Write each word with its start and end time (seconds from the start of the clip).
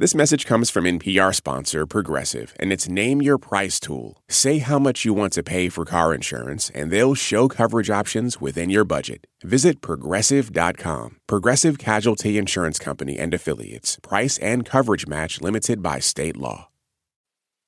This 0.00 0.14
message 0.14 0.46
comes 0.46 0.70
from 0.70 0.84
NPR 0.84 1.34
sponsor 1.34 1.84
Progressive, 1.84 2.54
and 2.60 2.72
it's 2.72 2.88
Name 2.88 3.20
Your 3.20 3.36
Price 3.36 3.80
tool. 3.80 4.22
Say 4.28 4.58
how 4.58 4.78
much 4.78 5.04
you 5.04 5.12
want 5.12 5.32
to 5.32 5.42
pay 5.42 5.68
for 5.68 5.84
car 5.84 6.14
insurance, 6.14 6.70
and 6.72 6.92
they'll 6.92 7.16
show 7.16 7.48
coverage 7.48 7.90
options 7.90 8.40
within 8.40 8.70
your 8.70 8.84
budget. 8.84 9.26
Visit 9.42 9.80
progressive.com. 9.80 11.16
Progressive 11.26 11.78
Casualty 11.78 12.38
Insurance 12.38 12.78
Company 12.78 13.18
and 13.18 13.34
Affiliates. 13.34 13.98
Price 14.00 14.38
and 14.38 14.64
coverage 14.64 15.08
match 15.08 15.40
limited 15.40 15.82
by 15.82 15.98
state 15.98 16.36
law. 16.36 16.68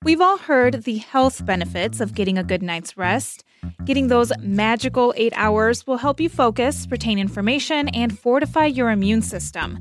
We've 0.04 0.20
all 0.20 0.38
heard 0.38 0.84
the 0.84 0.98
health 0.98 1.44
benefits 1.44 1.98
of 1.98 2.14
getting 2.14 2.38
a 2.38 2.44
good 2.44 2.62
night's 2.62 2.96
rest. 2.96 3.42
Getting 3.84 4.08
those 4.08 4.32
magical 4.40 5.12
eight 5.16 5.32
hours 5.36 5.86
will 5.86 5.96
help 5.96 6.20
you 6.20 6.28
focus, 6.28 6.86
retain 6.90 7.18
information, 7.18 7.88
and 7.88 8.18
fortify 8.18 8.66
your 8.66 8.90
immune 8.90 9.22
system. 9.22 9.78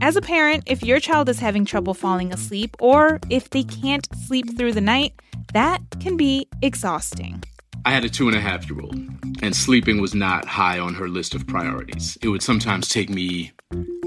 As 0.00 0.16
a 0.16 0.22
parent, 0.22 0.64
if 0.66 0.82
your 0.82 1.00
child 1.00 1.28
is 1.28 1.38
having 1.38 1.64
trouble 1.64 1.94
falling 1.94 2.32
asleep 2.32 2.76
or 2.80 3.20
if 3.28 3.50
they 3.50 3.62
can't 3.62 4.08
sleep 4.26 4.56
through 4.56 4.72
the 4.72 4.80
night, 4.80 5.12
that 5.52 5.80
can 6.00 6.16
be 6.16 6.48
exhausting. 6.62 7.42
I 7.84 7.90
had 7.90 8.04
a 8.04 8.08
two 8.08 8.28
and 8.28 8.36
a 8.36 8.40
half 8.40 8.68
year 8.68 8.80
old, 8.80 8.94
and 9.42 9.56
sleeping 9.56 10.00
was 10.00 10.14
not 10.14 10.44
high 10.44 10.78
on 10.78 10.94
her 10.94 11.08
list 11.08 11.34
of 11.34 11.46
priorities. 11.46 12.18
It 12.22 12.28
would 12.28 12.42
sometimes 12.42 12.88
take 12.88 13.10
me 13.10 13.52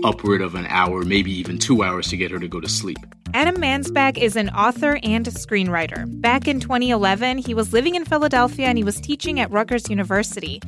upward 0.04 0.42
of 0.42 0.56
an 0.56 0.68
hour, 0.68 1.04
maybe 1.04 1.32
even 1.32 1.58
two 1.58 1.84
hours 1.84 2.08
to 2.10 2.18
get 2.18 2.32
her 2.32 2.40
to 2.40 2.48
go 2.48 2.60
to 2.60 2.70
sleep. 2.70 3.00
Adam 3.36 3.56
Mansbach 3.56 4.16
is 4.16 4.36
an 4.36 4.50
author 4.52 5.00
and 5.02 5.26
screenwriter. 5.26 6.06
Back 6.22 6.48
in 6.48 6.60
2011, 6.60 7.40
he 7.40 7.56
was 7.56 7.74
living 7.74 7.96
in 7.96 8.06
Philadelphia 8.06 8.68
and 8.68 8.78
he 8.78 8.84
was 8.84 9.02
teaching 9.02 9.40
at 9.40 9.50
Rutgers 9.50 9.90
University. 9.90 10.62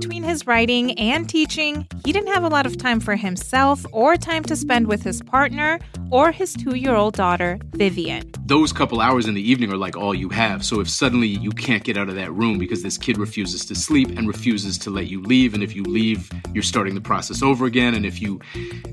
Between 0.00 0.22
his 0.22 0.46
writing 0.46 0.98
and 0.98 1.28
teaching, 1.28 1.86
he 2.02 2.12
didn't 2.14 2.32
have 2.32 2.44
a 2.44 2.48
lot 2.48 2.64
of 2.64 2.78
time 2.78 2.98
for 2.98 3.14
himself 3.14 3.84
or 3.92 4.16
time 4.16 4.42
to 4.44 4.56
spend 4.56 4.86
with 4.86 5.02
his 5.02 5.20
partner 5.20 5.78
or 6.10 6.32
his 6.32 6.54
two 6.54 6.76
year 6.76 6.94
old 6.94 7.14
daughter, 7.14 7.60
Vivian. 7.72 8.32
Those 8.46 8.72
couple 8.72 9.02
hours 9.02 9.28
in 9.28 9.34
the 9.34 9.42
evening 9.42 9.70
are 9.70 9.76
like 9.76 9.94
all 9.94 10.14
you 10.14 10.30
have. 10.30 10.64
So 10.64 10.80
if 10.80 10.88
suddenly 10.88 11.28
you 11.28 11.50
can't 11.50 11.84
get 11.84 11.98
out 11.98 12.08
of 12.08 12.14
that 12.14 12.32
room 12.32 12.58
because 12.58 12.82
this 12.82 12.96
kid 12.96 13.18
refuses 13.18 13.66
to 13.66 13.74
sleep 13.74 14.08
and 14.16 14.26
refuses 14.26 14.78
to 14.78 14.90
let 14.90 15.08
you 15.08 15.20
leave, 15.20 15.52
and 15.52 15.62
if 15.62 15.76
you 15.76 15.82
leave, 15.82 16.30
you're 16.54 16.62
starting 16.62 16.94
the 16.94 17.02
process 17.02 17.42
over 17.42 17.66
again, 17.66 17.92
and 17.92 18.06
if 18.06 18.22
you 18.22 18.40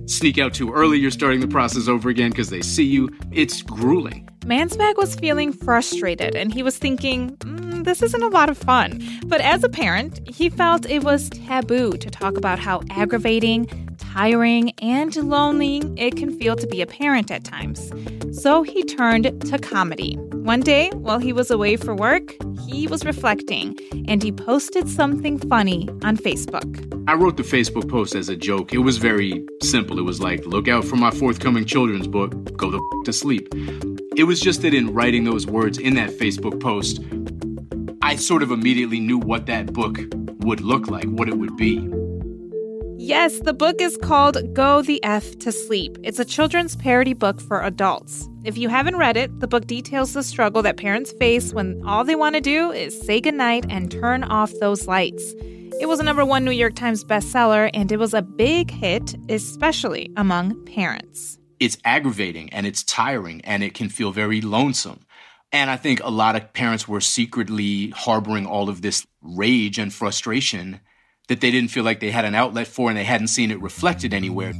sneak 0.05 0.37
out 0.37 0.53
too 0.53 0.73
early, 0.73 0.97
you're 0.97 1.11
starting 1.11 1.39
the 1.39 1.47
process 1.47 1.87
over 1.87 2.09
again 2.09 2.31
because 2.31 2.49
they 2.49 2.61
see 2.61 2.83
you, 2.83 3.09
it's 3.31 3.61
grueling. 3.61 4.29
Mansbach 4.41 4.97
was 4.97 5.15
feeling 5.15 5.53
frustrated 5.53 6.35
and 6.35 6.53
he 6.53 6.63
was 6.63 6.77
thinking, 6.77 7.37
mm, 7.37 7.58
this 7.83 8.01
isn't 8.01 8.23
a 8.23 8.27
lot 8.27 8.49
of 8.49 8.57
fun. 8.57 9.01
But 9.25 9.41
as 9.41 9.63
a 9.63 9.69
parent, 9.69 10.27
he 10.27 10.49
felt 10.49 10.89
it 10.89 11.03
was 11.03 11.29
taboo 11.29 11.97
to 11.97 12.09
talk 12.09 12.37
about 12.37 12.59
how 12.59 12.81
aggravating, 12.89 13.67
tiring, 13.97 14.71
and 14.81 15.15
lonely 15.15 15.81
it 15.97 16.15
can 16.15 16.37
feel 16.37 16.55
to 16.55 16.67
be 16.67 16.81
a 16.81 16.87
parent 16.87 17.31
at 17.31 17.43
times. 17.43 17.91
So 18.31 18.63
he 18.63 18.83
turned 18.83 19.41
to 19.49 19.57
comedy. 19.59 20.15
One 20.33 20.61
day, 20.61 20.89
while 20.93 21.19
he 21.19 21.33
was 21.33 21.51
away 21.51 21.75
for 21.75 21.95
work, 21.95 22.35
he 22.67 22.87
was 22.87 23.05
reflecting 23.05 23.77
and 24.07 24.23
he 24.23 24.31
posted 24.31 24.87
something 24.87 25.37
funny 25.37 25.89
on 26.03 26.17
Facebook. 26.17 26.85
I 27.07 27.13
wrote 27.13 27.37
the 27.37 27.43
Facebook 27.43 27.89
post 27.89 28.15
as 28.15 28.29
a 28.29 28.35
joke. 28.35 28.71
It 28.71 28.79
was 28.79 28.97
very 28.97 29.45
simple. 29.61 29.99
It 29.99 30.03
was 30.03 30.21
like, 30.21 30.45
look 30.45 30.67
out 30.67 30.85
for 30.85 30.95
my 30.95 31.11
forthcoming 31.11 31.65
children's 31.65 32.07
book, 32.07 32.31
go 32.55 32.69
the 32.69 32.79
to 33.05 33.13
sleep. 33.13 33.49
It 34.15 34.23
was 34.25 34.39
just 34.39 34.61
that 34.63 34.73
in 34.73 34.93
writing 34.93 35.23
those 35.23 35.47
words 35.47 35.77
in 35.77 35.95
that 35.95 36.09
Facebook 36.09 36.59
post, 36.59 37.01
I 38.09 38.15
sort 38.15 38.41
of 38.41 38.49
immediately 38.49 38.99
knew 38.99 39.19
what 39.19 39.45
that 39.45 39.71
book 39.71 39.99
would 40.39 40.61
look 40.61 40.87
like, 40.87 41.05
what 41.09 41.29
it 41.29 41.37
would 41.37 41.55
be. 41.55 41.87
Yes, 42.97 43.39
the 43.41 43.53
book 43.53 43.79
is 43.79 43.97
called 43.97 44.51
Go 44.51 44.81
the 44.81 44.99
F 45.03 45.37
to 45.37 45.51
Sleep. 45.51 45.95
It's 46.01 46.17
a 46.17 46.25
children's 46.25 46.75
parody 46.75 47.13
book 47.13 47.39
for 47.39 47.61
adults. 47.61 48.27
If 48.43 48.57
you 48.57 48.67
haven't 48.67 48.97
read 48.97 49.15
it, 49.15 49.39
the 49.41 49.47
book 49.47 49.67
details 49.67 50.13
the 50.13 50.23
struggle 50.23 50.63
that 50.63 50.77
parents 50.77 51.11
face 51.19 51.53
when 51.53 51.79
all 51.85 52.03
they 52.03 52.15
want 52.15 52.33
to 52.33 52.41
do 52.41 52.71
is 52.71 52.99
say 52.99 53.21
goodnight 53.21 53.67
and 53.69 53.91
turn 53.91 54.23
off 54.23 54.51
those 54.59 54.87
lights. 54.87 55.35
It 55.79 55.87
was 55.87 55.99
a 55.99 56.03
number 56.03 56.25
one 56.25 56.43
New 56.43 56.49
York 56.49 56.73
Times 56.73 57.05
bestseller, 57.05 57.69
and 57.75 57.91
it 57.91 57.97
was 57.97 58.15
a 58.15 58.23
big 58.23 58.71
hit, 58.71 59.15
especially 59.29 60.11
among 60.17 60.55
parents. 60.65 61.37
It's 61.59 61.77
aggravating 61.85 62.51
and 62.53 62.65
it's 62.65 62.83
tiring 62.83 63.41
and 63.41 63.61
it 63.61 63.75
can 63.75 63.89
feel 63.89 64.11
very 64.11 64.41
lonesome. 64.41 65.01
And 65.51 65.69
I 65.69 65.77
think 65.77 66.01
a 66.03 66.09
lot 66.09 66.35
of 66.35 66.53
parents 66.53 66.87
were 66.87 67.01
secretly 67.01 67.89
harboring 67.89 68.45
all 68.45 68.69
of 68.69 68.81
this 68.81 69.05
rage 69.21 69.79
and 69.79 69.93
frustration 69.93 70.79
that 71.27 71.41
they 71.41 71.51
didn't 71.51 71.71
feel 71.71 71.83
like 71.83 71.99
they 71.99 72.11
had 72.11 72.25
an 72.25 72.35
outlet 72.35 72.67
for 72.67 72.89
and 72.89 72.97
they 72.97 73.03
hadn't 73.03 73.27
seen 73.27 73.51
it 73.51 73.61
reflected 73.61 74.13
anywhere. 74.13 74.53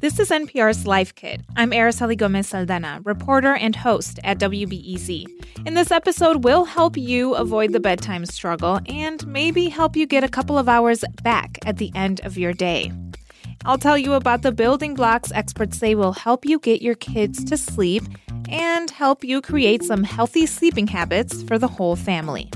This 0.00 0.18
is 0.18 0.30
NPR's 0.30 0.86
Life 0.86 1.14
Kit. 1.14 1.40
I'm 1.56 1.70
Araceli 1.70 2.16
Gomez 2.16 2.52
Aldana, 2.52 3.04
reporter 3.04 3.54
and 3.54 3.74
host 3.74 4.20
at 4.22 4.38
WBEZ. 4.38 5.24
In 5.66 5.74
this 5.74 5.90
episode, 5.90 6.44
we'll 6.44 6.66
help 6.66 6.96
you 6.96 7.34
avoid 7.34 7.72
the 7.72 7.80
bedtime 7.80 8.26
struggle 8.26 8.80
and 8.86 9.26
maybe 9.26 9.68
help 9.70 9.96
you 9.96 10.06
get 10.06 10.22
a 10.22 10.28
couple 10.28 10.58
of 10.58 10.68
hours 10.68 11.02
back 11.22 11.58
at 11.64 11.78
the 11.78 11.90
end 11.94 12.20
of 12.24 12.36
your 12.36 12.52
day. 12.52 12.92
I'll 13.64 13.78
tell 13.78 13.98
you 13.98 14.12
about 14.12 14.42
the 14.42 14.52
building 14.52 14.94
blocks 14.94 15.32
experts 15.32 15.78
say 15.78 15.94
will 15.94 16.12
help 16.12 16.44
you 16.44 16.58
get 16.58 16.82
your 16.82 16.94
kids 16.94 17.44
to 17.44 17.56
sleep 17.56 18.04
and 18.48 18.90
help 18.90 19.24
you 19.24 19.40
create 19.40 19.82
some 19.82 20.04
healthy 20.04 20.46
sleeping 20.46 20.86
habits 20.86 21.42
for 21.42 21.58
the 21.58 21.68
whole 21.68 21.96
family. 21.96 22.50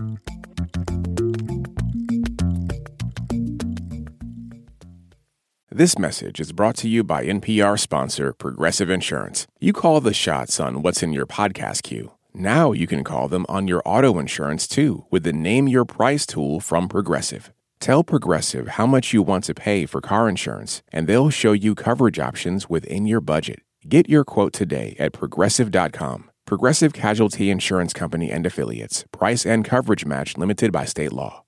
This 5.73 5.99
message 5.99 6.41
is 6.41 6.53
brought 6.53 6.77
to 6.79 6.89
you 6.89 7.03
by 7.05 7.25
NPR 7.25 7.79
sponsor 7.79 8.33
Progressive 8.33 8.91
Insurance. 8.91 9.47
You 9.61 9.73
call 9.73 10.01
the 10.01 10.13
shots 10.13 10.61
on 10.61 10.83
what's 10.83 11.03
in 11.03 11.13
your 11.13 11.27
podcast 11.27 11.85
queue. 11.85 12.13
Now 12.35 12.73
you 12.73 12.87
can 12.87 13.03
call 13.03 13.29
them 13.29 13.47
on 13.49 13.67
your 13.67 13.81
auto 13.85 14.19
insurance 14.19 14.67
too 14.67 15.07
with 15.11 15.23
the 15.23 15.33
Name 15.33 15.69
Your 15.69 15.85
Price 15.85 16.27
tool 16.27 16.61
from 16.61 16.89
Progressive. 16.89 17.53
Tell 17.81 18.05
Progressive 18.05 18.69
how 18.69 18.87
much 18.87 19.15
you 19.15 19.23
want 19.23 19.45
to 19.45 19.55
pay 19.55 19.87
for 19.87 20.03
car 20.03 20.29
insurance, 20.29 20.83
and 20.93 21.07
they'll 21.07 21.31
show 21.31 21.53
you 21.53 21.75
coverage 21.75 22.19
options 22.19 22.69
within 22.69 23.07
your 23.07 23.23
budget. 23.23 23.61
Get 23.89 24.07
your 24.07 24.23
quote 24.23 24.53
today 24.53 24.95
at 24.99 25.15
progressive.com. 25.15 26.31
Progressive 26.45 26.93
Casualty 26.93 27.49
Insurance 27.49 27.95
Company 27.95 28.31
and 28.31 28.45
Affiliates. 28.45 29.07
Price 29.13 29.47
and 29.47 29.65
coverage 29.65 30.05
match 30.05 30.37
limited 30.37 30.73
by 30.73 30.85
state 30.85 31.13
law. 31.13 31.45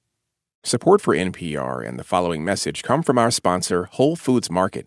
Support 0.65 1.03
for 1.03 1.15
NPR 1.15 1.87
and 1.87 1.99
the 1.99 2.05
following 2.05 2.45
message 2.45 2.83
come 2.83 3.03
from 3.03 3.19
our 3.19 3.31
sponsor, 3.31 3.89
Whole 3.93 4.17
Foods 4.17 4.51
Market. 4.51 4.87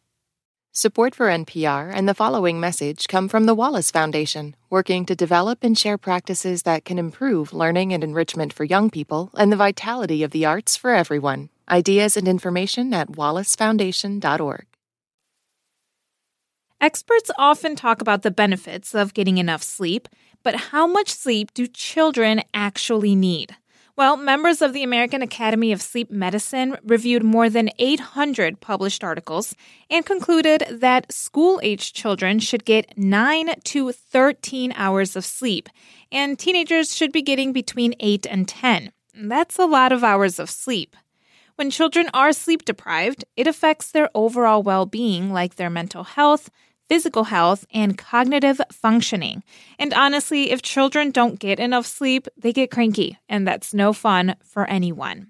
Support 0.81 1.13
for 1.13 1.27
NPR 1.27 1.91
and 1.93 2.09
the 2.09 2.15
following 2.15 2.59
message 2.59 3.07
come 3.07 3.29
from 3.29 3.45
the 3.45 3.53
Wallace 3.53 3.91
Foundation, 3.91 4.55
working 4.71 5.05
to 5.05 5.15
develop 5.15 5.63
and 5.63 5.77
share 5.77 5.95
practices 5.95 6.63
that 6.63 6.85
can 6.85 6.97
improve 6.97 7.53
learning 7.53 7.93
and 7.93 8.03
enrichment 8.03 8.51
for 8.51 8.63
young 8.63 8.89
people 8.89 9.29
and 9.35 9.51
the 9.51 9.55
vitality 9.55 10.23
of 10.23 10.31
the 10.31 10.43
arts 10.43 10.75
for 10.75 10.95
everyone. 10.95 11.49
Ideas 11.69 12.17
and 12.17 12.27
information 12.27 12.95
at 12.95 13.11
wallacefoundation.org. 13.11 14.65
Experts 16.81 17.29
often 17.37 17.75
talk 17.75 18.01
about 18.01 18.23
the 18.23 18.31
benefits 18.31 18.95
of 18.95 19.13
getting 19.13 19.37
enough 19.37 19.61
sleep, 19.61 20.09
but 20.41 20.71
how 20.71 20.87
much 20.87 21.09
sleep 21.11 21.53
do 21.53 21.67
children 21.67 22.41
actually 22.55 23.13
need? 23.15 23.55
Well, 23.97 24.15
members 24.15 24.61
of 24.61 24.71
the 24.71 24.83
American 24.83 25.21
Academy 25.21 25.73
of 25.73 25.81
Sleep 25.81 26.09
Medicine 26.09 26.77
reviewed 26.83 27.23
more 27.23 27.49
than 27.49 27.69
800 27.77 28.61
published 28.61 29.03
articles 29.03 29.53
and 29.89 30.05
concluded 30.05 30.63
that 30.71 31.11
school 31.11 31.59
age 31.61 31.91
children 31.91 32.39
should 32.39 32.63
get 32.63 32.97
9 32.97 33.53
to 33.65 33.91
13 33.91 34.71
hours 34.77 35.15
of 35.17 35.25
sleep, 35.25 35.67
and 36.09 36.39
teenagers 36.39 36.95
should 36.95 37.11
be 37.11 37.21
getting 37.21 37.51
between 37.51 37.93
8 37.99 38.25
and 38.29 38.47
10. 38.47 38.93
That's 39.13 39.59
a 39.59 39.65
lot 39.65 39.91
of 39.91 40.05
hours 40.05 40.39
of 40.39 40.49
sleep. 40.49 40.95
When 41.55 41.69
children 41.69 42.09
are 42.13 42.31
sleep 42.31 42.63
deprived, 42.63 43.25
it 43.35 43.45
affects 43.45 43.91
their 43.91 44.09
overall 44.15 44.63
well 44.63 44.85
being, 44.85 45.33
like 45.33 45.55
their 45.55 45.69
mental 45.69 46.05
health, 46.05 46.49
physical 46.91 47.23
health, 47.23 47.65
and 47.73 47.97
cognitive 47.97 48.59
functioning. 48.69 49.41
And 49.79 49.93
honestly, 49.93 50.51
if 50.51 50.61
children 50.61 51.09
don't 51.09 51.39
get 51.39 51.57
enough 51.57 51.85
sleep, 51.85 52.27
they 52.35 52.51
get 52.51 52.69
cranky, 52.69 53.17
and 53.29 53.47
that's 53.47 53.73
no 53.73 53.93
fun 53.93 54.35
for 54.43 54.65
anyone. 54.65 55.27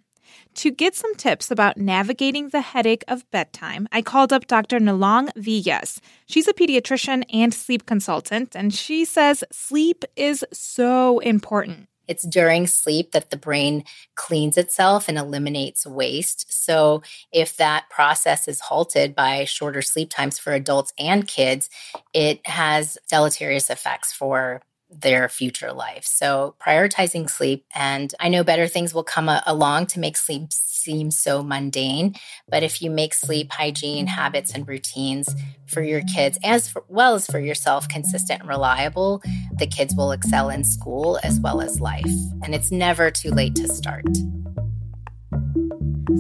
To 0.55 0.71
get 0.71 0.95
some 0.95 1.13
tips 1.13 1.51
about 1.51 1.77
navigating 1.77 2.49
the 2.49 2.61
headache 2.61 3.03
of 3.07 3.29
bedtime, 3.29 3.87
I 3.91 4.01
called 4.01 4.33
up 4.33 4.47
Dr. 4.47 4.79
Nilong 4.79 5.29
Vyas. 5.37 5.99
She's 6.25 6.47
a 6.47 6.53
pediatrician 6.53 7.25
and 7.31 7.53
sleep 7.53 7.85
consultant, 7.85 8.55
and 8.55 8.73
she 8.73 9.05
says 9.05 9.43
sleep 9.51 10.03
is 10.15 10.43
so 10.51 11.19
important. 11.19 11.90
It's 12.07 12.23
during 12.23 12.67
sleep 12.67 13.11
that 13.11 13.29
the 13.29 13.37
brain 13.37 13.83
cleans 14.15 14.57
itself 14.57 15.07
and 15.07 15.17
eliminates 15.17 15.85
waste. 15.85 16.51
So, 16.51 17.03
if 17.31 17.57
that 17.57 17.89
process 17.89 18.47
is 18.47 18.59
halted 18.59 19.15
by 19.15 19.45
shorter 19.45 19.81
sleep 19.81 20.09
times 20.09 20.39
for 20.39 20.53
adults 20.53 20.93
and 20.99 21.27
kids, 21.27 21.69
it 22.13 22.45
has 22.47 22.97
deleterious 23.09 23.69
effects 23.69 24.13
for 24.13 24.61
their 24.91 25.29
future 25.29 25.71
life. 25.71 26.05
So 26.05 26.55
prioritizing 26.59 27.29
sleep, 27.29 27.65
and 27.73 28.13
I 28.19 28.29
know 28.29 28.43
better 28.43 28.67
things 28.67 28.93
will 28.93 29.03
come 29.03 29.29
a- 29.29 29.43
along 29.45 29.87
to 29.87 29.99
make 29.99 30.17
sleep 30.17 30.51
seem 30.51 31.11
so 31.11 31.43
mundane. 31.43 32.15
But 32.49 32.63
if 32.63 32.81
you 32.81 32.89
make 32.89 33.13
sleep 33.13 33.51
hygiene 33.51 34.07
habits 34.07 34.53
and 34.53 34.67
routines 34.67 35.33
for 35.67 35.81
your 35.81 36.01
kids, 36.13 36.37
as 36.43 36.67
for, 36.67 36.83
well 36.87 37.15
as 37.15 37.27
for 37.27 37.39
yourself, 37.39 37.87
consistent 37.87 38.41
and 38.41 38.49
reliable, 38.49 39.21
the 39.57 39.67
kids 39.67 39.95
will 39.95 40.11
excel 40.11 40.49
in 40.49 40.63
school 40.63 41.19
as 41.23 41.39
well 41.39 41.61
as 41.61 41.79
life. 41.79 42.11
And 42.43 42.53
it's 42.53 42.71
never 42.71 43.11
too 43.11 43.29
late 43.29 43.55
to 43.55 43.67
start. 43.67 44.05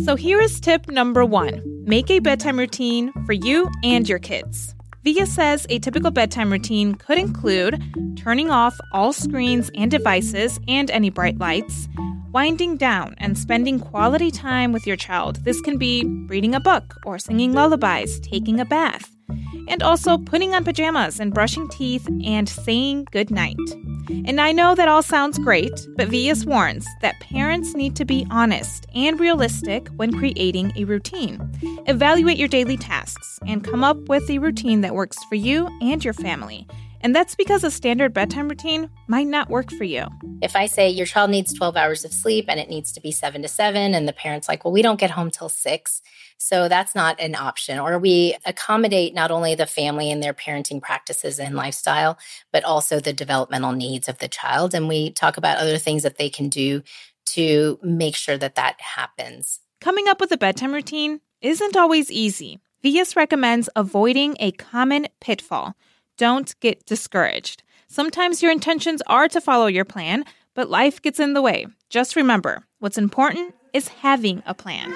So 0.05 0.15
here 0.15 0.39
is 0.39 0.59
tip 0.59 0.89
number 0.89 1.25
one 1.25 1.61
make 1.83 2.09
a 2.09 2.19
bedtime 2.19 2.57
routine 2.57 3.11
for 3.25 3.33
you 3.33 3.69
and 3.83 4.07
your 4.07 4.19
kids. 4.19 4.75
Vyas 5.03 5.29
says 5.29 5.65
a 5.69 5.79
typical 5.79 6.11
bedtime 6.11 6.51
routine 6.51 6.93
could 6.93 7.17
include 7.17 7.81
turning 8.15 8.51
off 8.51 8.79
all 8.91 9.11
screens 9.11 9.71
and 9.73 9.89
devices 9.89 10.59
and 10.67 10.91
any 10.91 11.09
bright 11.09 11.39
lights, 11.39 11.87
winding 12.31 12.77
down 12.77 13.15
and 13.17 13.35
spending 13.35 13.79
quality 13.79 14.29
time 14.29 14.71
with 14.71 14.85
your 14.85 14.95
child. 14.95 15.37
This 15.37 15.59
can 15.61 15.79
be 15.79 16.05
reading 16.27 16.53
a 16.53 16.59
book 16.59 16.97
or 17.03 17.17
singing 17.17 17.53
lullabies, 17.53 18.19
taking 18.19 18.59
a 18.59 18.65
bath 18.65 19.09
and 19.67 19.83
also 19.83 20.17
putting 20.17 20.53
on 20.53 20.63
pajamas 20.63 21.19
and 21.19 21.33
brushing 21.33 21.67
teeth 21.69 22.07
and 22.23 22.47
saying 22.47 23.07
goodnight. 23.11 23.57
And 24.25 24.41
I 24.41 24.51
know 24.51 24.75
that 24.75 24.87
all 24.87 25.03
sounds 25.03 25.37
great, 25.39 25.73
but 25.95 26.09
Vyas 26.09 26.45
warns 26.45 26.87
that 27.01 27.19
parents 27.19 27.73
need 27.73 27.95
to 27.95 28.05
be 28.05 28.25
honest 28.29 28.85
and 28.93 29.19
realistic 29.19 29.87
when 29.95 30.17
creating 30.17 30.73
a 30.75 30.83
routine. 30.83 31.39
Evaluate 31.87 32.37
your 32.37 32.47
daily 32.47 32.77
tasks 32.77 33.39
and 33.47 33.63
come 33.63 33.83
up 33.83 33.97
with 34.09 34.29
a 34.29 34.39
routine 34.39 34.81
that 34.81 34.95
works 34.95 35.17
for 35.25 35.35
you 35.35 35.67
and 35.81 36.03
your 36.03 36.13
family. 36.13 36.67
And 37.03 37.15
that's 37.15 37.35
because 37.35 37.63
a 37.63 37.71
standard 37.71 38.13
bedtime 38.13 38.47
routine 38.47 38.89
might 39.07 39.27
not 39.27 39.49
work 39.49 39.71
for 39.71 39.83
you. 39.83 40.05
If 40.41 40.55
I 40.55 40.67
say 40.67 40.89
your 40.89 41.05
child 41.05 41.31
needs 41.31 41.53
12 41.53 41.75
hours 41.75 42.05
of 42.05 42.13
sleep 42.13 42.45
and 42.47 42.59
it 42.59 42.69
needs 42.69 42.91
to 42.93 43.01
be 43.01 43.11
seven 43.11 43.41
to 43.41 43.47
seven, 43.47 43.93
and 43.95 44.07
the 44.07 44.13
parent's 44.13 44.47
like, 44.47 44.63
well, 44.63 44.71
we 44.71 44.81
don't 44.81 44.99
get 44.99 45.11
home 45.11 45.31
till 45.31 45.49
six. 45.49 46.01
So 46.41 46.67
that's 46.67 46.95
not 46.95 47.19
an 47.19 47.35
option. 47.35 47.77
Or 47.77 47.99
we 47.99 48.35
accommodate 48.45 49.13
not 49.13 49.29
only 49.29 49.53
the 49.53 49.67
family 49.67 50.11
and 50.11 50.23
their 50.23 50.33
parenting 50.33 50.81
practices 50.81 51.37
and 51.39 51.55
lifestyle, 51.55 52.17
but 52.51 52.63
also 52.63 52.99
the 52.99 53.13
developmental 53.13 53.73
needs 53.73 54.09
of 54.09 54.17
the 54.17 54.27
child. 54.27 54.73
And 54.73 54.87
we 54.87 55.11
talk 55.11 55.37
about 55.37 55.59
other 55.59 55.77
things 55.77 56.01
that 56.01 56.17
they 56.17 56.29
can 56.29 56.49
do 56.49 56.81
to 57.27 57.79
make 57.83 58.15
sure 58.15 58.37
that 58.37 58.55
that 58.55 58.81
happens. 58.81 59.59
Coming 59.81 60.07
up 60.07 60.19
with 60.19 60.31
a 60.31 60.37
bedtime 60.37 60.73
routine 60.73 61.21
isn't 61.41 61.77
always 61.77 62.11
easy. 62.11 62.59
Vyas 62.83 63.15
recommends 63.15 63.69
avoiding 63.75 64.35
a 64.39 64.51
common 64.51 65.07
pitfall 65.19 65.75
don't 66.17 66.59
get 66.59 66.85
discouraged. 66.85 67.63
Sometimes 67.87 68.41
your 68.41 68.51
intentions 68.51 69.01
are 69.07 69.27
to 69.27 69.41
follow 69.41 69.67
your 69.67 69.85
plan, 69.85 70.25
but 70.55 70.69
life 70.69 71.01
gets 71.01 71.19
in 71.19 71.33
the 71.33 71.41
way. 71.41 71.67
Just 71.89 72.15
remember 72.15 72.63
what's 72.79 72.97
important 72.97 73.53
is 73.73 73.87
having 73.87 74.41
a 74.45 74.53
plan. 74.53 74.93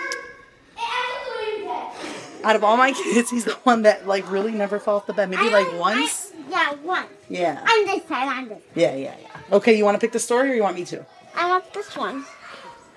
Out 2.45 2.56
of 2.56 2.63
all 2.63 2.77
my 2.77 2.92
kids, 3.03 3.31
he's 3.31 3.45
the 3.45 3.53
one 3.63 3.81
that 3.81 4.07
like 4.07 4.30
really 4.31 4.51
never 4.51 4.80
fell 4.80 4.97
off 4.97 5.07
the 5.07 5.13
bed. 5.13 5.30
Maybe 5.30 5.50
like 5.50 5.68
once. 5.80 6.31
I, 6.31 6.50
yeah, 6.50 6.74
once. 6.83 7.09
Yeah. 7.27 7.59
On 7.59 7.86
this 7.86 8.07
side, 8.07 8.38
on 8.38 8.50
this. 8.50 8.62
Yeah, 8.75 8.95
yeah, 8.95 9.15
yeah. 9.19 9.56
Okay, 9.57 9.75
you 9.75 9.83
want 9.83 9.95
to 9.95 10.00
pick 10.00 10.12
the 10.12 10.19
story 10.19 10.51
or 10.51 10.53
you 10.53 10.62
want 10.62 10.75
me 10.75 10.86
to? 10.86 11.03
I 11.36 11.50
want 11.50 11.74
this 11.74 11.97
one. 11.97 12.24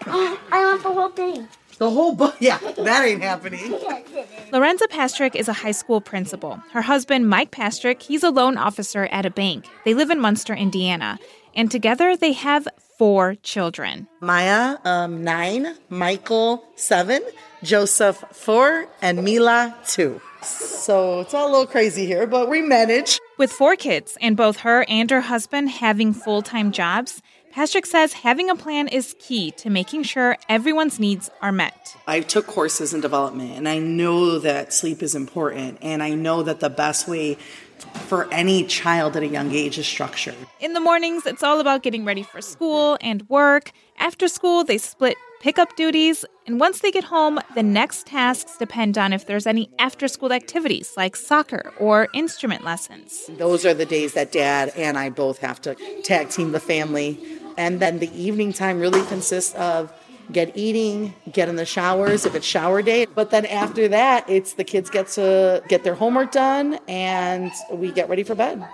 Uh, 0.07 0.37
I 0.53 0.65
want 0.65 0.83
the 0.83 0.93
whole 0.93 1.09
thing. 1.09 1.49
The 1.79 1.91
whole 1.91 2.15
book? 2.15 2.37
Yeah, 2.41 2.59
that 2.59 3.05
ain't 3.05 3.23
happening. 3.23 3.61
Lorenza 4.53 4.87
Pastrick 4.89 5.35
is 5.35 5.49
a 5.49 5.53
high 5.53 5.73
school 5.73 6.01
principal. 6.01 6.61
Her 6.73 6.83
husband, 6.83 7.29
Mike 7.29 7.51
Pastrick, 7.51 8.03
he's 8.03 8.23
a 8.23 8.31
loan 8.31 8.59
officer 8.59 9.07
at 9.07 9.25
a 9.25 9.31
bank. 9.31 9.67
They 9.85 9.95
live 9.95 10.11
in 10.11 10.21
Munster, 10.21 10.55
Indiana. 10.55 11.19
And 11.55 11.71
together 11.71 12.17
they 12.17 12.33
have 12.33 12.69
four 12.99 13.37
children. 13.37 14.09
Maya, 14.21 14.79
um, 14.85 15.25
nine. 15.25 15.77
Michael, 15.89 16.65
seven. 16.77 17.23
Joseph, 17.63 18.25
four. 18.33 18.89
And 19.01 19.25
Mila, 19.25 19.77
two. 19.87 20.21
So 20.43 21.21
it's 21.21 21.35
all 21.35 21.49
a 21.49 21.51
little 21.51 21.67
crazy 21.67 22.07
here, 22.07 22.27
but 22.27 22.49
we 22.49 22.63
manage. 22.63 23.19
With 23.39 23.53
four 23.53 23.77
kids 23.77 24.17
and 24.21 24.37
both 24.37 24.59
her 24.59 24.85
and 24.89 25.11
her 25.11 25.23
husband 25.23 25.71
having 25.71 26.13
full 26.13 26.43
time 26.43 26.73
jobs, 26.73 27.23
Pastrick 27.53 27.87
says 27.87 28.13
having 28.13 28.51
a 28.51 28.55
plan 28.55 28.89
is 28.89 29.17
key 29.19 29.51
to 29.53 29.71
making 29.71 30.05
sure 30.05 30.37
everyone's 30.49 31.01
needs 31.01 31.31
are 31.41 31.51
met. 31.51 31.97
I 32.07 32.21
took 32.21 32.47
courses 32.47 32.95
in 32.95 33.01
development 33.01 33.53
and 33.53 33.69
I 33.69 33.79
know 33.79 34.39
that 34.39 34.73
sleep 34.73 35.03
is 35.03 35.15
important 35.15 35.79
and 35.83 36.03
I 36.03 36.11
know 36.11 36.43
that 36.43 36.61
the 36.61 36.71
best 36.71 37.09
way 37.09 37.37
for 37.83 38.33
any 38.33 38.65
child 38.65 39.17
at 39.17 39.23
a 39.23 39.27
young 39.27 39.53
age 39.53 39.79
is 39.79 39.87
structured. 39.87 40.37
In 40.61 40.73
the 40.73 40.81
mornings, 40.81 41.27
it's 41.27 41.43
all 41.43 41.61
about 41.61 41.83
getting 41.83 42.05
ready 42.05 42.23
for 42.23 42.41
school 42.41 42.99
and 43.01 43.29
work. 43.29 43.73
After 43.99 44.29
school, 44.29 44.65
they 44.65 44.79
split 44.79 45.17
pickup 45.41 45.77
duties, 45.77 46.25
and 46.47 46.59
once 46.59 46.81
they 46.81 46.91
get 46.91 47.05
home, 47.05 47.39
the 47.55 47.63
next 47.63 48.07
tasks 48.07 48.57
depend 48.57 48.99
on 48.99 49.13
if 49.13 49.27
there's 49.27 49.47
any 49.47 49.71
after 49.79 50.09
school 50.09 50.33
activities 50.33 50.95
like 50.97 51.15
soccer 51.15 51.73
or 51.79 52.09
instrument 52.13 52.65
lessons. 52.65 53.31
Those 53.39 53.65
are 53.65 53.75
the 53.75 53.87
days 53.87 54.15
that 54.15 54.33
dad 54.33 54.73
and 54.77 54.99
I 54.99 55.11
both 55.11 55.39
have 55.39 55.61
to 55.63 55.77
tag 56.03 56.31
team 56.31 56.53
the 56.53 56.61
family 56.61 57.39
and 57.59 57.81
then 57.81 57.99
the 57.99 58.11
evening 58.19 58.53
time 58.53 58.79
really 58.79 59.05
consists 59.07 59.55
of 59.57 59.93
get 60.33 60.57
eating, 60.57 61.15
get 61.33 61.49
in 61.49 61.57
the 61.57 61.67
showers 61.67 62.27
if 62.27 62.35
it's 62.35 62.47
shower 62.47 62.83
day. 62.83 63.07
But 63.07 63.31
then 63.31 63.47
after 63.47 63.89
that, 63.89 64.29
it's 64.29 64.55
the 64.55 64.65
kids 64.65 64.91
get 64.91 65.09
to 65.09 65.63
get 65.69 65.85
their 65.85 65.95
homework 65.95 66.33
done 66.33 66.79
and 66.89 67.51
we 67.73 67.91
get 67.93 68.09
ready 68.09 68.23
for 68.23 68.35
bed. 68.35 68.67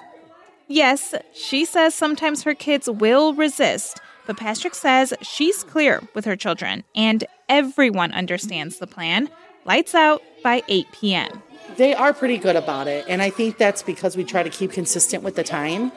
Yes, 0.66 1.14
she 1.34 1.64
says 1.64 1.94
sometimes 1.94 2.42
her 2.42 2.54
kids 2.54 2.88
will 2.88 3.34
resist, 3.34 4.00
but 4.26 4.36
Pastrick 4.38 4.74
says 4.74 5.12
she's 5.20 5.62
clear 5.62 6.02
with 6.14 6.24
her 6.24 6.36
children 6.36 6.84
and 6.94 7.24
everyone 7.48 8.12
understands 8.12 8.78
the 8.78 8.86
plan. 8.86 9.28
Lights 9.66 9.94
out 9.94 10.22
by 10.42 10.62
8 10.68 10.86
p.m. 10.92 11.42
They 11.76 11.94
are 11.94 12.12
pretty 12.12 12.36
good 12.36 12.56
about 12.56 12.86
it, 12.86 13.06
and 13.08 13.22
I 13.22 13.30
think 13.30 13.56
that's 13.56 13.82
because 13.82 14.16
we 14.16 14.24
try 14.24 14.42
to 14.42 14.50
keep 14.50 14.70
consistent 14.70 15.22
with 15.22 15.34
the 15.34 15.42
time 15.42 15.90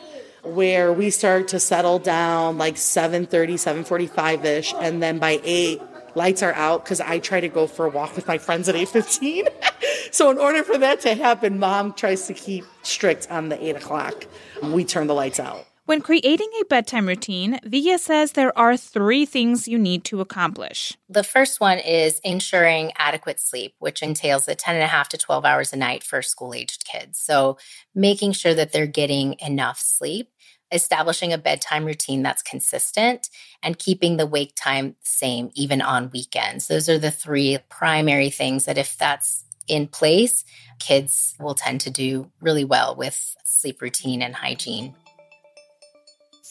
where 0.47 0.91
we 0.93 1.09
start 1.09 1.47
to 1.49 1.59
settle 1.59 1.99
down 1.99 2.57
like 2.57 2.75
7.30 2.75 3.27
7.45ish 3.27 4.73
and 4.81 5.01
then 5.01 5.19
by 5.19 5.39
8 5.43 5.81
lights 6.15 6.41
are 6.41 6.53
out 6.53 6.83
because 6.83 7.01
i 7.01 7.19
try 7.19 7.39
to 7.39 7.47
go 7.47 7.67
for 7.67 7.85
a 7.85 7.89
walk 7.89 8.15
with 8.15 8.27
my 8.27 8.37
friends 8.37 8.67
at 8.67 8.75
8.15 8.75 9.47
so 10.11 10.31
in 10.31 10.37
order 10.37 10.63
for 10.63 10.77
that 10.77 11.01
to 11.01 11.13
happen 11.13 11.59
mom 11.59 11.93
tries 11.93 12.27
to 12.27 12.33
keep 12.33 12.65
strict 12.87 13.29
on 13.29 13.49
the 13.49 13.63
8 13.63 13.75
o'clock. 13.75 14.25
We 14.63 14.85
turn 14.85 15.07
the 15.07 15.13
lights 15.13 15.39
out 15.39 15.66
when 15.87 16.01
creating 16.01 16.49
a 16.59 16.65
bedtime 16.65 17.07
routine, 17.07 17.59
Vyas 17.65 17.99
says 17.99 18.33
there 18.33 18.55
are 18.57 18.75
three 18.75 19.25
things 19.25 19.69
you 19.69 19.79
need 19.79 20.03
to 20.03 20.19
accomplish. 20.19 20.97
The 21.07 21.23
first 21.23 21.61
one 21.61 21.79
is 21.79 22.19
ensuring 22.25 22.91
adequate 22.97 23.39
sleep, 23.39 23.73
which 23.79 24.03
entails 24.03 24.45
the 24.45 24.53
10 24.53 24.75
and 24.75 24.83
a 24.83 24.87
half 24.87 25.07
to 25.09 25.17
12 25.17 25.45
hours 25.45 25.71
a 25.71 25.77
night 25.77 26.03
for 26.03 26.21
school 26.21 26.53
aged 26.53 26.83
kids. 26.83 27.17
So 27.17 27.57
making 27.95 28.33
sure 28.33 28.53
that 28.53 28.73
they're 28.73 28.85
getting 28.85 29.37
enough 29.39 29.79
sleep 29.79 30.29
establishing 30.73 31.31
a 31.31 31.37
bedtime 31.37 31.85
routine 31.85 32.21
that's 32.21 32.41
consistent 32.41 33.29
and 33.63 33.79
keeping 33.79 34.17
the 34.17 34.27
wake 34.27 34.53
time 34.57 34.89
the 34.89 34.95
same 35.03 35.49
even 35.55 35.81
on 35.81 36.11
weekends. 36.11 36.67
Those 36.67 36.89
are 36.89 36.99
the 36.99 37.11
three 37.11 37.59
primary 37.69 38.29
things 38.29 38.65
that 38.65 38.77
if 38.77 38.97
that's 38.97 39.45
in 39.69 39.87
place, 39.87 40.43
kids 40.79 41.35
will 41.39 41.55
tend 41.55 41.79
to 41.81 41.89
do 41.89 42.29
really 42.41 42.65
well 42.65 42.93
with 42.93 43.37
sleep 43.45 43.81
routine 43.81 44.21
and 44.21 44.35
hygiene. 44.35 44.93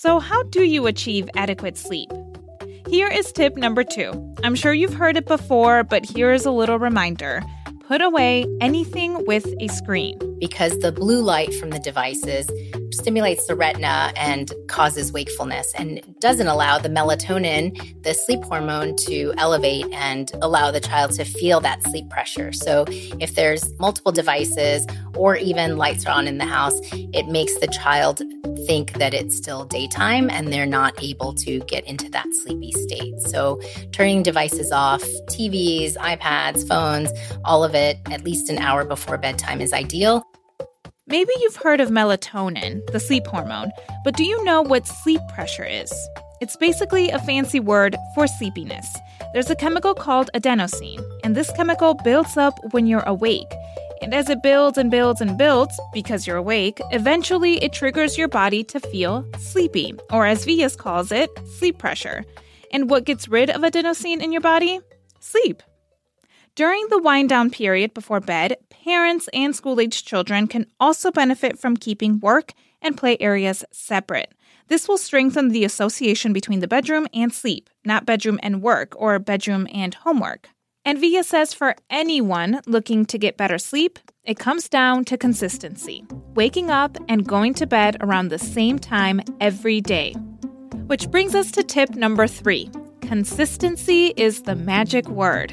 So, 0.06 0.20
how 0.20 0.44
do 0.44 0.62
you 0.62 0.86
achieve 0.86 1.28
adequate 1.34 1.76
sleep? 1.76 2.12
Here 2.86 3.08
is 3.08 3.32
tip 3.32 3.56
number 3.56 3.82
two. 3.82 4.12
I'm 4.44 4.54
sure 4.54 4.72
you've 4.72 4.94
heard 4.94 5.16
it 5.16 5.26
before, 5.26 5.82
but 5.82 6.04
here 6.04 6.32
is 6.32 6.46
a 6.46 6.52
little 6.52 6.78
reminder 6.78 7.42
put 7.86 8.02
away 8.02 8.44
anything 8.60 9.24
with 9.26 9.46
a 9.60 9.68
screen. 9.68 10.18
Because 10.40 10.78
the 10.80 10.90
blue 10.90 11.22
light 11.22 11.54
from 11.54 11.70
the 11.70 11.78
devices 11.78 12.50
stimulates 12.90 13.46
the 13.46 13.54
retina 13.54 14.12
and 14.16 14.52
causes 14.68 15.12
wakefulness 15.12 15.72
and 15.74 16.00
doesn't 16.20 16.48
allow 16.48 16.78
the 16.78 16.88
melatonin, 16.88 18.02
the 18.02 18.12
sleep 18.12 18.42
hormone, 18.44 18.96
to 18.96 19.32
elevate 19.38 19.86
and 19.92 20.32
allow 20.42 20.70
the 20.70 20.80
child 20.80 21.12
to 21.12 21.24
feel 21.24 21.60
that 21.60 21.82
sleep 21.84 22.08
pressure. 22.10 22.52
So, 22.52 22.84
if 23.20 23.34
there's 23.34 23.72
multiple 23.78 24.12
devices 24.12 24.86
or 25.14 25.36
even 25.36 25.76
lights 25.76 26.06
are 26.06 26.12
on 26.12 26.26
in 26.26 26.38
the 26.38 26.44
house, 26.44 26.78
it 26.92 27.26
makes 27.28 27.56
the 27.58 27.68
child 27.68 28.20
think 28.66 28.94
that 28.94 29.14
it's 29.14 29.36
still 29.36 29.64
daytime 29.64 30.28
and 30.28 30.52
they're 30.52 30.66
not 30.66 31.00
able 31.02 31.32
to 31.34 31.60
get 31.60 31.86
into 31.86 32.10
that 32.10 32.26
sleepy 32.42 32.72
state. 32.72 33.20
So, 33.20 33.60
turning 33.92 34.22
devices 34.22 34.72
off, 34.72 35.02
TVs, 35.30 35.96
iPads, 35.96 36.66
phones, 36.66 37.10
all 37.44 37.64
of 37.64 37.74
it 37.74 37.98
at 38.10 38.24
least 38.24 38.50
an 38.50 38.58
hour 38.58 38.84
before 38.84 39.18
bedtime 39.18 39.60
is 39.60 39.72
ideal. 39.72 40.24
Maybe 41.08 41.30
you've 41.40 41.56
heard 41.56 41.80
of 41.80 41.90
melatonin, 41.90 42.84
the 42.90 42.98
sleep 42.98 43.26
hormone, 43.28 43.70
but 44.04 44.16
do 44.16 44.24
you 44.24 44.42
know 44.42 44.62
what 44.62 44.88
sleep 44.88 45.20
pressure 45.32 45.64
is? 45.64 45.92
It's 46.40 46.56
basically 46.56 47.10
a 47.10 47.20
fancy 47.20 47.60
word 47.60 47.96
for 48.14 48.26
sleepiness. 48.26 48.88
There's 49.32 49.48
a 49.48 49.56
chemical 49.56 49.94
called 49.94 50.30
adenosine, 50.34 51.02
and 51.22 51.36
this 51.36 51.52
chemical 51.52 51.94
builds 51.94 52.36
up 52.36 52.58
when 52.72 52.86
you're 52.86 53.06
awake. 53.06 53.52
And 54.02 54.14
as 54.14 54.28
it 54.28 54.42
builds 54.42 54.78
and 54.78 54.90
builds 54.90 55.20
and 55.20 55.38
builds, 55.38 55.78
because 55.92 56.26
you're 56.26 56.36
awake, 56.36 56.80
eventually 56.92 57.62
it 57.62 57.72
triggers 57.72 58.18
your 58.18 58.28
body 58.28 58.62
to 58.64 58.80
feel 58.80 59.24
sleepy, 59.38 59.94
or 60.10 60.26
as 60.26 60.44
Vyas 60.44 60.76
calls 60.76 61.10
it, 61.10 61.30
sleep 61.58 61.78
pressure. 61.78 62.24
And 62.72 62.90
what 62.90 63.04
gets 63.04 63.28
rid 63.28 63.50
of 63.50 63.62
adenosine 63.62 64.22
in 64.22 64.32
your 64.32 64.40
body? 64.42 64.80
Sleep. 65.20 65.62
During 66.54 66.86
the 66.88 67.02
wind 67.02 67.28
down 67.28 67.50
period 67.50 67.94
before 67.94 68.20
bed, 68.20 68.56
parents 68.70 69.28
and 69.32 69.54
school 69.54 69.80
aged 69.80 70.06
children 70.06 70.46
can 70.46 70.66
also 70.80 71.10
benefit 71.10 71.58
from 71.58 71.76
keeping 71.76 72.18
work 72.20 72.52
and 72.80 72.96
play 72.96 73.16
areas 73.20 73.64
separate. 73.72 74.32
This 74.68 74.88
will 74.88 74.98
strengthen 74.98 75.50
the 75.50 75.64
association 75.64 76.32
between 76.32 76.60
the 76.60 76.68
bedroom 76.68 77.06
and 77.12 77.32
sleep, 77.32 77.70
not 77.84 78.06
bedroom 78.06 78.40
and 78.42 78.62
work 78.62 78.94
or 78.96 79.18
bedroom 79.18 79.68
and 79.72 79.94
homework. 79.94 80.48
And 80.86 81.00
Vyas 81.00 81.24
says 81.24 81.52
for 81.52 81.74
anyone 81.90 82.60
looking 82.64 83.06
to 83.06 83.18
get 83.18 83.36
better 83.36 83.58
sleep, 83.58 83.98
it 84.22 84.38
comes 84.38 84.68
down 84.68 85.04
to 85.06 85.18
consistency 85.18 86.04
waking 86.36 86.70
up 86.70 86.96
and 87.08 87.26
going 87.26 87.54
to 87.54 87.66
bed 87.66 87.96
around 88.00 88.28
the 88.28 88.38
same 88.38 88.78
time 88.78 89.20
every 89.40 89.80
day. 89.80 90.12
Which 90.86 91.10
brings 91.10 91.34
us 91.34 91.50
to 91.52 91.64
tip 91.64 91.96
number 91.96 92.28
three 92.28 92.70
consistency 93.00 94.12
is 94.16 94.42
the 94.42 94.54
magic 94.54 95.08
word. 95.08 95.50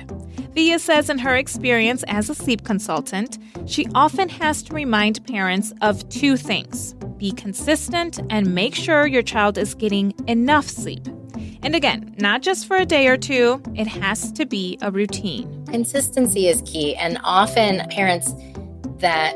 Vyas 0.55 0.81
says 0.81 1.09
in 1.09 1.17
her 1.17 1.35
experience 1.35 2.03
as 2.07 2.29
a 2.29 2.35
sleep 2.35 2.63
consultant, 2.63 3.39
she 3.65 3.87
often 3.95 4.29
has 4.29 4.61
to 4.63 4.75
remind 4.75 5.25
parents 5.25 5.73
of 5.81 6.07
two 6.09 6.37
things 6.37 6.93
be 7.17 7.31
consistent 7.31 8.19
and 8.29 8.53
make 8.53 8.75
sure 8.75 9.07
your 9.07 9.23
child 9.23 9.57
is 9.57 9.73
getting 9.73 10.13
enough 10.27 10.67
sleep. 10.67 11.07
And 11.63 11.75
again, 11.75 12.13
not 12.19 12.41
just 12.41 12.67
for 12.67 12.75
a 12.75 12.85
day 12.85 13.07
or 13.07 13.15
two, 13.15 13.61
it 13.73 13.87
has 13.87 14.31
to 14.33 14.45
be 14.45 14.77
a 14.81 14.91
routine. 14.91 15.65
Consistency 15.67 16.47
is 16.47 16.61
key, 16.65 16.95
and 16.95 17.17
often 17.23 17.87
parents 17.89 18.33
that 18.99 19.35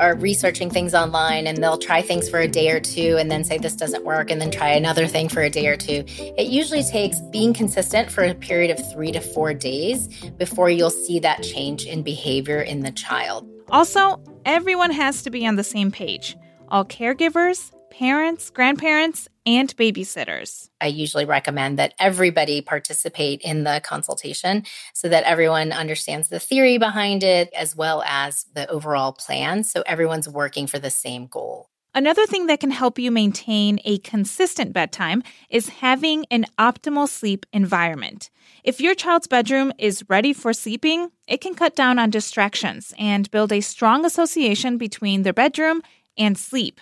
are 0.00 0.16
researching 0.16 0.70
things 0.70 0.94
online 0.94 1.46
and 1.46 1.58
they'll 1.58 1.78
try 1.78 2.02
things 2.02 2.28
for 2.28 2.38
a 2.40 2.48
day 2.48 2.70
or 2.70 2.80
two 2.80 3.16
and 3.18 3.30
then 3.30 3.44
say 3.44 3.56
this 3.56 3.74
doesn't 3.74 4.04
work 4.04 4.30
and 4.30 4.40
then 4.40 4.50
try 4.50 4.68
another 4.68 5.06
thing 5.06 5.28
for 5.28 5.42
a 5.42 5.50
day 5.50 5.66
or 5.66 5.76
two. 5.76 6.04
It 6.08 6.48
usually 6.48 6.82
takes 6.82 7.20
being 7.30 7.54
consistent 7.54 8.10
for 8.10 8.24
a 8.24 8.34
period 8.34 8.78
of 8.78 8.92
three 8.92 9.12
to 9.12 9.20
four 9.20 9.54
days 9.54 10.08
before 10.38 10.70
you'll 10.70 10.90
see 10.90 11.18
that 11.20 11.42
change 11.42 11.86
in 11.86 12.02
behavior 12.02 12.60
in 12.60 12.80
the 12.80 12.90
child. 12.90 13.48
Also, 13.70 14.20
everyone 14.44 14.90
has 14.90 15.22
to 15.22 15.30
be 15.30 15.46
on 15.46 15.56
the 15.56 15.64
same 15.64 15.90
page. 15.90 16.36
All 16.68 16.84
caregivers, 16.84 17.72
parents, 17.98 18.50
grandparents, 18.50 19.26
and 19.46 19.74
babysitters. 19.76 20.68
I 20.82 20.88
usually 20.88 21.24
recommend 21.24 21.78
that 21.78 21.94
everybody 21.98 22.60
participate 22.60 23.40
in 23.40 23.64
the 23.64 23.80
consultation 23.82 24.64
so 24.92 25.08
that 25.08 25.24
everyone 25.24 25.72
understands 25.72 26.28
the 26.28 26.38
theory 26.38 26.76
behind 26.76 27.22
it 27.22 27.50
as 27.54 27.74
well 27.74 28.02
as 28.06 28.44
the 28.54 28.68
overall 28.68 29.12
plan. 29.12 29.64
So 29.64 29.82
everyone's 29.86 30.28
working 30.28 30.66
for 30.66 30.78
the 30.78 30.90
same 30.90 31.26
goal. 31.26 31.70
Another 31.94 32.26
thing 32.26 32.48
that 32.48 32.60
can 32.60 32.70
help 32.70 32.98
you 32.98 33.10
maintain 33.10 33.80
a 33.86 33.96
consistent 33.98 34.74
bedtime 34.74 35.22
is 35.48 35.70
having 35.70 36.26
an 36.30 36.44
optimal 36.58 37.08
sleep 37.08 37.46
environment. 37.54 38.28
If 38.62 38.78
your 38.78 38.94
child's 38.94 39.26
bedroom 39.26 39.72
is 39.78 40.04
ready 40.10 40.34
for 40.34 40.52
sleeping, 40.52 41.12
it 41.26 41.40
can 41.40 41.54
cut 41.54 41.74
down 41.74 41.98
on 41.98 42.10
distractions 42.10 42.92
and 42.98 43.30
build 43.30 43.52
a 43.52 43.62
strong 43.62 44.04
association 44.04 44.76
between 44.76 45.22
their 45.22 45.32
bedroom 45.32 45.80
and 46.18 46.36
sleep. 46.36 46.78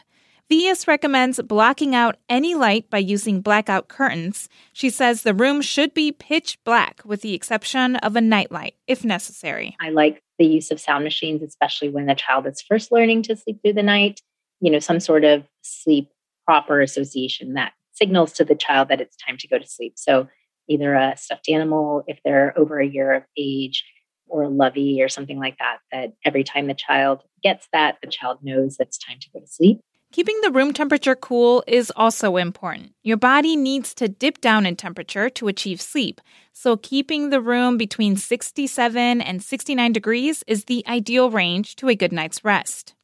Vyas 0.50 0.86
recommends 0.86 1.40
blocking 1.40 1.94
out 1.94 2.16
any 2.28 2.54
light 2.54 2.90
by 2.90 2.98
using 2.98 3.40
blackout 3.40 3.88
curtains. 3.88 4.48
She 4.74 4.90
says 4.90 5.22
the 5.22 5.32
room 5.32 5.62
should 5.62 5.94
be 5.94 6.12
pitch 6.12 6.58
black 6.64 7.00
with 7.04 7.22
the 7.22 7.32
exception 7.32 7.96
of 7.96 8.14
a 8.14 8.20
nightlight 8.20 8.74
if 8.86 9.04
necessary. 9.04 9.74
I 9.80 9.88
like 9.88 10.22
the 10.38 10.44
use 10.44 10.70
of 10.70 10.80
sound 10.80 11.02
machines, 11.02 11.42
especially 11.42 11.88
when 11.88 12.06
the 12.06 12.14
child 12.14 12.46
is 12.46 12.60
first 12.60 12.92
learning 12.92 13.22
to 13.22 13.36
sleep 13.36 13.60
through 13.62 13.72
the 13.72 13.82
night. 13.82 14.20
You 14.60 14.70
know, 14.70 14.80
some 14.80 15.00
sort 15.00 15.24
of 15.24 15.44
sleep 15.62 16.10
proper 16.44 16.82
association 16.82 17.54
that 17.54 17.72
signals 17.92 18.32
to 18.34 18.44
the 18.44 18.54
child 18.54 18.88
that 18.88 19.00
it's 19.00 19.16
time 19.16 19.38
to 19.38 19.48
go 19.48 19.58
to 19.58 19.66
sleep. 19.66 19.94
So, 19.96 20.28
either 20.68 20.94
a 20.94 21.14
stuffed 21.16 21.48
animal 21.48 22.04
if 22.06 22.18
they're 22.24 22.58
over 22.58 22.80
a 22.80 22.86
year 22.86 23.12
of 23.12 23.22
age, 23.36 23.84
or 24.26 24.42
a 24.42 24.48
lovey 24.48 25.02
or 25.02 25.08
something 25.08 25.38
like 25.38 25.56
that, 25.58 25.78
that 25.92 26.12
every 26.24 26.44
time 26.44 26.66
the 26.66 26.74
child 26.74 27.22
gets 27.42 27.68
that, 27.72 27.98
the 28.02 28.10
child 28.10 28.38
knows 28.42 28.76
that 28.76 28.88
it's 28.88 28.98
time 28.98 29.18
to 29.20 29.30
go 29.30 29.40
to 29.40 29.46
sleep. 29.46 29.80
Keeping 30.14 30.40
the 30.42 30.52
room 30.52 30.72
temperature 30.72 31.16
cool 31.16 31.64
is 31.66 31.92
also 31.96 32.36
important. 32.36 32.92
Your 33.02 33.16
body 33.16 33.56
needs 33.56 33.92
to 33.94 34.06
dip 34.06 34.40
down 34.40 34.64
in 34.64 34.76
temperature 34.76 35.28
to 35.30 35.48
achieve 35.48 35.80
sleep, 35.80 36.20
so 36.52 36.76
keeping 36.76 37.30
the 37.30 37.40
room 37.40 37.76
between 37.76 38.14
67 38.14 39.20
and 39.20 39.42
69 39.42 39.92
degrees 39.92 40.44
is 40.46 40.66
the 40.66 40.84
ideal 40.86 41.32
range 41.32 41.74
to 41.74 41.88
a 41.88 41.96
good 41.96 42.12
night's 42.12 42.44
rest. 42.44 42.94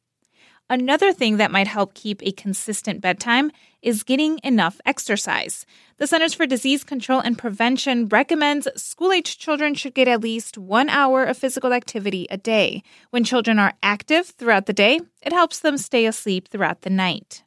Another 0.71 1.11
thing 1.11 1.35
that 1.35 1.51
might 1.51 1.67
help 1.67 1.93
keep 1.93 2.23
a 2.23 2.31
consistent 2.31 3.01
bedtime 3.01 3.51
is 3.81 4.03
getting 4.03 4.39
enough 4.41 4.79
exercise. 4.85 5.65
The 5.97 6.07
Centers 6.07 6.33
for 6.33 6.45
Disease 6.45 6.85
Control 6.85 7.19
and 7.19 7.37
Prevention 7.37 8.07
recommends 8.07 8.69
school 8.81 9.11
aged 9.11 9.37
children 9.37 9.73
should 9.73 9.93
get 9.93 10.07
at 10.07 10.21
least 10.21 10.57
one 10.57 10.87
hour 10.87 11.25
of 11.25 11.37
physical 11.37 11.73
activity 11.73 12.25
a 12.29 12.37
day. 12.37 12.83
When 13.09 13.25
children 13.25 13.59
are 13.59 13.73
active 13.83 14.27
throughout 14.27 14.65
the 14.65 14.71
day, 14.71 15.01
it 15.21 15.33
helps 15.33 15.59
them 15.59 15.77
stay 15.77 16.05
asleep 16.05 16.47
throughout 16.47 16.83
the 16.83 16.89
night. 16.89 17.43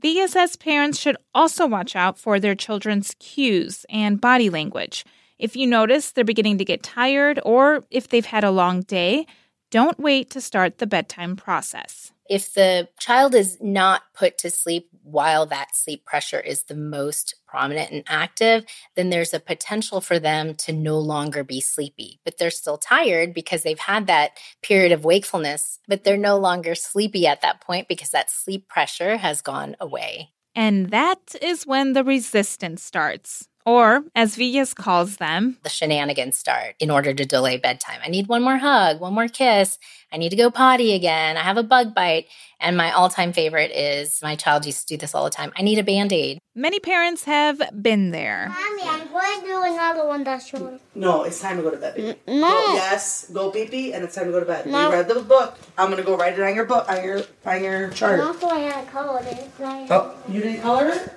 The 0.00 0.20
ESS 0.20 0.54
parents 0.54 0.96
should 0.96 1.16
also 1.34 1.66
watch 1.66 1.96
out 1.96 2.20
for 2.20 2.38
their 2.38 2.54
children's 2.54 3.16
cues 3.18 3.84
and 3.90 4.20
body 4.20 4.48
language. 4.48 5.04
If 5.40 5.56
you 5.56 5.66
notice 5.66 6.12
they're 6.12 6.22
beginning 6.22 6.58
to 6.58 6.64
get 6.64 6.84
tired 6.84 7.40
or 7.44 7.82
if 7.90 8.06
they've 8.06 8.24
had 8.24 8.44
a 8.44 8.52
long 8.52 8.82
day, 8.82 9.26
don't 9.72 9.98
wait 9.98 10.30
to 10.30 10.40
start 10.40 10.78
the 10.78 10.86
bedtime 10.86 11.34
process 11.34 12.09
if 12.30 12.54
the 12.54 12.88
child 12.96 13.34
is 13.34 13.58
not 13.60 14.02
put 14.14 14.38
to 14.38 14.50
sleep 14.50 14.88
while 15.02 15.46
that 15.46 15.74
sleep 15.74 16.06
pressure 16.06 16.38
is 16.38 16.62
the 16.62 16.76
most 16.76 17.34
prominent 17.48 17.90
and 17.90 18.04
active, 18.06 18.64
then 18.94 19.10
there's 19.10 19.34
a 19.34 19.40
potential 19.40 20.00
for 20.00 20.20
them 20.20 20.54
to 20.54 20.72
no 20.72 20.96
longer 20.96 21.42
be 21.42 21.60
sleepy. 21.60 22.20
But 22.24 22.38
they're 22.38 22.52
still 22.52 22.78
tired 22.78 23.34
because 23.34 23.64
they've 23.64 23.76
had 23.76 24.06
that 24.06 24.38
period 24.62 24.92
of 24.92 25.04
wakefulness, 25.04 25.80
but 25.88 26.04
they're 26.04 26.16
no 26.16 26.38
longer 26.38 26.76
sleepy 26.76 27.26
at 27.26 27.42
that 27.42 27.60
point 27.60 27.88
because 27.88 28.10
that 28.10 28.30
sleep 28.30 28.68
pressure 28.68 29.16
has 29.16 29.42
gone 29.42 29.74
away. 29.80 30.30
And 30.54 30.90
that 30.90 31.34
is 31.42 31.66
when 31.66 31.94
the 31.94 32.04
resistance 32.04 32.84
starts. 32.84 33.48
Or, 33.70 34.02
as 34.16 34.34
Vyas 34.36 34.74
calls 34.74 35.18
them, 35.18 35.58
the 35.62 35.68
shenanigans 35.68 36.36
start 36.36 36.74
in 36.80 36.90
order 36.90 37.14
to 37.14 37.24
delay 37.24 37.56
bedtime. 37.56 38.00
I 38.04 38.08
need 38.08 38.26
one 38.26 38.42
more 38.42 38.56
hug, 38.56 38.98
one 38.98 39.14
more 39.14 39.28
kiss. 39.28 39.78
I 40.12 40.16
need 40.16 40.30
to 40.30 40.36
go 40.36 40.50
potty 40.50 40.92
again. 40.92 41.36
I 41.36 41.42
have 41.42 41.56
a 41.56 41.62
bug 41.62 41.94
bite. 41.94 42.26
And 42.58 42.76
my 42.76 42.90
all 42.90 43.08
time 43.08 43.32
favorite 43.32 43.70
is 43.70 44.18
my 44.24 44.34
child 44.34 44.66
used 44.66 44.80
to 44.88 44.94
do 44.94 44.98
this 44.98 45.14
all 45.14 45.22
the 45.22 45.30
time. 45.30 45.52
I 45.56 45.62
need 45.62 45.78
a 45.78 45.84
band 45.84 46.12
aid. 46.12 46.40
Many 46.56 46.80
parents 46.80 47.22
have 47.24 47.62
been 47.80 48.10
there. 48.10 48.48
Mommy, 48.48 48.82
I'm 48.86 49.06
going 49.08 49.40
to 49.42 49.46
do 49.46 49.62
another 49.62 50.04
one 50.04 50.24
that's 50.24 50.48
short. 50.48 50.80
No, 50.96 51.22
it's 51.22 51.40
time 51.40 51.58
to 51.58 51.62
go 51.62 51.70
to 51.70 51.76
bed. 51.76 51.94
Baby. 51.94 52.18
no. 52.26 52.48
Go, 52.50 52.74
yes, 52.74 53.30
go 53.32 53.52
pee 53.52 53.66
pee, 53.66 53.92
and 53.94 54.02
it's 54.02 54.16
time 54.16 54.26
to 54.26 54.32
go 54.32 54.40
to 54.40 54.46
bed. 54.46 54.66
No. 54.66 54.88
You 54.88 54.92
read 54.94 55.06
the 55.06 55.20
book. 55.20 55.56
I'm 55.78 55.90
gonna 55.90 56.02
go 56.02 56.16
write 56.16 56.36
it 56.36 56.40
on 56.42 56.56
your 56.56 56.64
book, 56.64 56.86
on 56.90 57.04
your 57.04 57.22
on 57.46 57.62
your 57.62 57.84
And 57.84 57.94
chart. 57.94 58.18
also, 58.18 58.48
I 58.48 58.58
had 58.58 58.90
colored 58.90 59.26
it. 59.26 59.48
Oh, 59.60 60.12
you 60.28 60.42
didn't 60.42 60.62
color 60.62 60.88
it? 60.88 61.12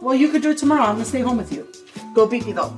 Well, 0.00 0.14
you 0.14 0.28
could 0.28 0.42
do 0.42 0.50
it 0.52 0.58
tomorrow. 0.58 0.84
I'm 0.84 0.92
gonna 0.94 1.04
stay 1.04 1.20
home 1.20 1.38
with 1.38 1.52
you. 1.52 1.66
Go 2.16 2.26
pee 2.26 2.40
pee 2.40 2.52
though. 2.52 2.72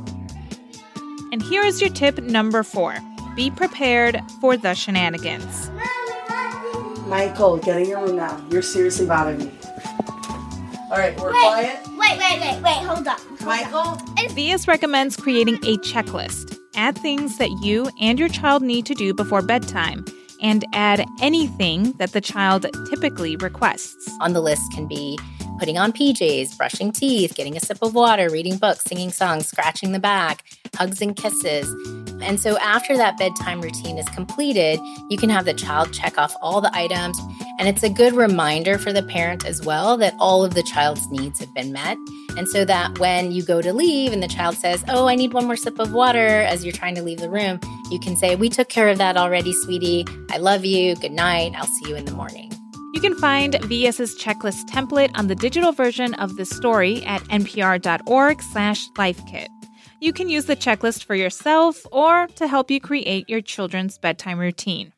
And 1.33 1.40
here 1.40 1.62
is 1.64 1.80
your 1.80 1.90
tip 1.90 2.18
number 2.18 2.62
four 2.64 2.97
be 3.37 3.50
prepared 3.52 4.21
for 4.40 4.57
the 4.57 4.75
shenanigans. 4.75 5.71
Michael, 7.07 7.57
get 7.59 7.80
in 7.80 7.88
your 7.88 8.04
room 8.04 8.16
now. 8.16 8.45
You're 8.50 8.62
seriously 8.62 9.07
bothering 9.07 9.38
me. 9.38 9.52
All 10.90 10.99
right, 10.99 11.16
we're 11.21 11.33
Wait, 11.33 11.40
quiet. 11.40 11.80
wait, 11.97 12.18
wait, 12.18 12.40
wait, 12.40 12.62
wait, 12.62 12.87
hold 12.87 13.07
up. 13.07 13.21
Michael, 13.42 13.97
Vyas 14.35 14.66
recommends 14.66 15.16
creating 15.16 15.54
a 15.64 15.76
checklist. 15.78 16.59
Add 16.75 16.99
things 16.99 17.38
that 17.38 17.50
you 17.62 17.88
and 18.00 18.18
your 18.18 18.28
child 18.28 18.62
need 18.62 18.87
to 18.87 18.95
do 18.95 19.14
before 19.14 19.42
bedtime. 19.42 20.04
and 20.40 20.64
add 20.73 21.04
anything 21.21 21.90
that 21.99 22.12
the 22.12 22.21
child 22.21 22.64
typically 22.90 23.35
requests. 23.37 24.09
On 24.21 24.33
the 24.35 24.40
list 24.40 24.62
can 24.73 24.87
be 24.87 25.18
putting 25.59 25.79
on 25.79 25.93
PJs, 25.93 26.57
brushing 26.57 26.93
teeth, 26.93 27.35
getting 27.35 27.57
a 27.57 27.61
sip 27.61 27.79
of 27.83 27.95
water, 27.95 28.31
reading 28.31 28.57
books, 28.57 28.85
singing 28.85 29.11
songs, 29.11 29.47
scratching 29.47 29.93
the 29.93 29.99
back, 29.99 30.45
hugs 30.77 31.00
and 31.00 31.17
kisses. 31.17 31.69
And 32.23 32.41
so 32.41 32.59
after 32.59 32.97
that 32.97 33.19
bedtime 33.19 33.61
routine 33.61 33.99
is 33.99 34.09
completed, 34.11 34.81
you 35.11 35.19
can 35.19 35.31
have 35.31 35.45
the 35.45 35.55
child 35.55 35.93
check 35.93 36.19
off 36.19 36.35
all 36.41 36.61
the 36.61 36.75
items. 36.75 37.19
And 37.59 37.69
it's 37.69 37.83
a 37.83 37.91
good 37.91 38.15
reminder 38.15 38.79
for 38.79 38.93
the 38.93 39.03
parent 39.03 39.45
as 39.45 39.65
well 39.65 39.97
that 39.97 40.15
all 40.19 40.45
of 40.45 40.55
the 40.55 40.62
child's 40.62 41.07
needs 41.11 41.41
have 41.41 41.53
been 41.55 41.73
met. 41.73 41.97
And 42.37 42.49
so 42.49 42.65
that 42.65 42.99
when 42.99 43.33
you 43.33 43.43
go 43.43 43.61
to 43.61 43.73
leave 43.73 44.12
and 44.12 44.23
the 44.23 44.29
child 44.29 44.57
says, 44.57 44.85
Oh, 44.88 45.09
I 45.09 45.17
need 45.17 45.33
one 45.33 45.47
more 45.47 45.57
sip 45.57 45.79
of 45.79 45.93
water 45.93 46.43
as 46.43 46.65
you're 46.65 46.73
trying 46.73 46.95
to 46.95 47.03
leave 47.03 47.19
the 47.19 47.31
room, 47.31 47.61
you 47.91 47.99
can 47.99 48.17
say, 48.17 48.37
We 48.37 48.49
took 48.49 48.69
care 48.69 48.88
of 48.88 48.99
that 48.99 49.17
already, 49.17 49.53
sweetie. 49.53 50.05
I 50.31 50.38
love 50.38 50.65
you. 50.65 50.95
Good 50.97 51.12
night. 51.12 51.53
I'll 51.57 51.67
see 51.67 51.88
you 51.88 51.97
in 51.97 52.05
the 52.05 52.12
morning. 52.12 52.58
You 52.99 53.11
can 53.11 53.21
find 53.21 53.55
Vyas's 53.62 54.19
checklist 54.19 54.64
template 54.64 55.12
on 55.14 55.28
the 55.28 55.37
digital 55.37 55.71
version 55.71 56.14
of 56.14 56.35
this 56.35 56.50
story 56.50 57.05
at 57.05 57.23
npr.org 57.28 58.43
slash 58.43 58.88
lifekit. 58.97 59.47
You 60.00 60.12
can 60.12 60.28
use 60.28 60.47
the 60.47 60.57
checklist 60.57 61.05
for 61.05 61.14
yourself 61.14 61.87
or 61.93 62.26
to 62.35 62.49
help 62.49 62.73
you 62.73 62.81
create 62.81 63.28
your 63.28 63.40
children's 63.40 63.99
bedtime 63.99 64.40
routine. 64.40 64.93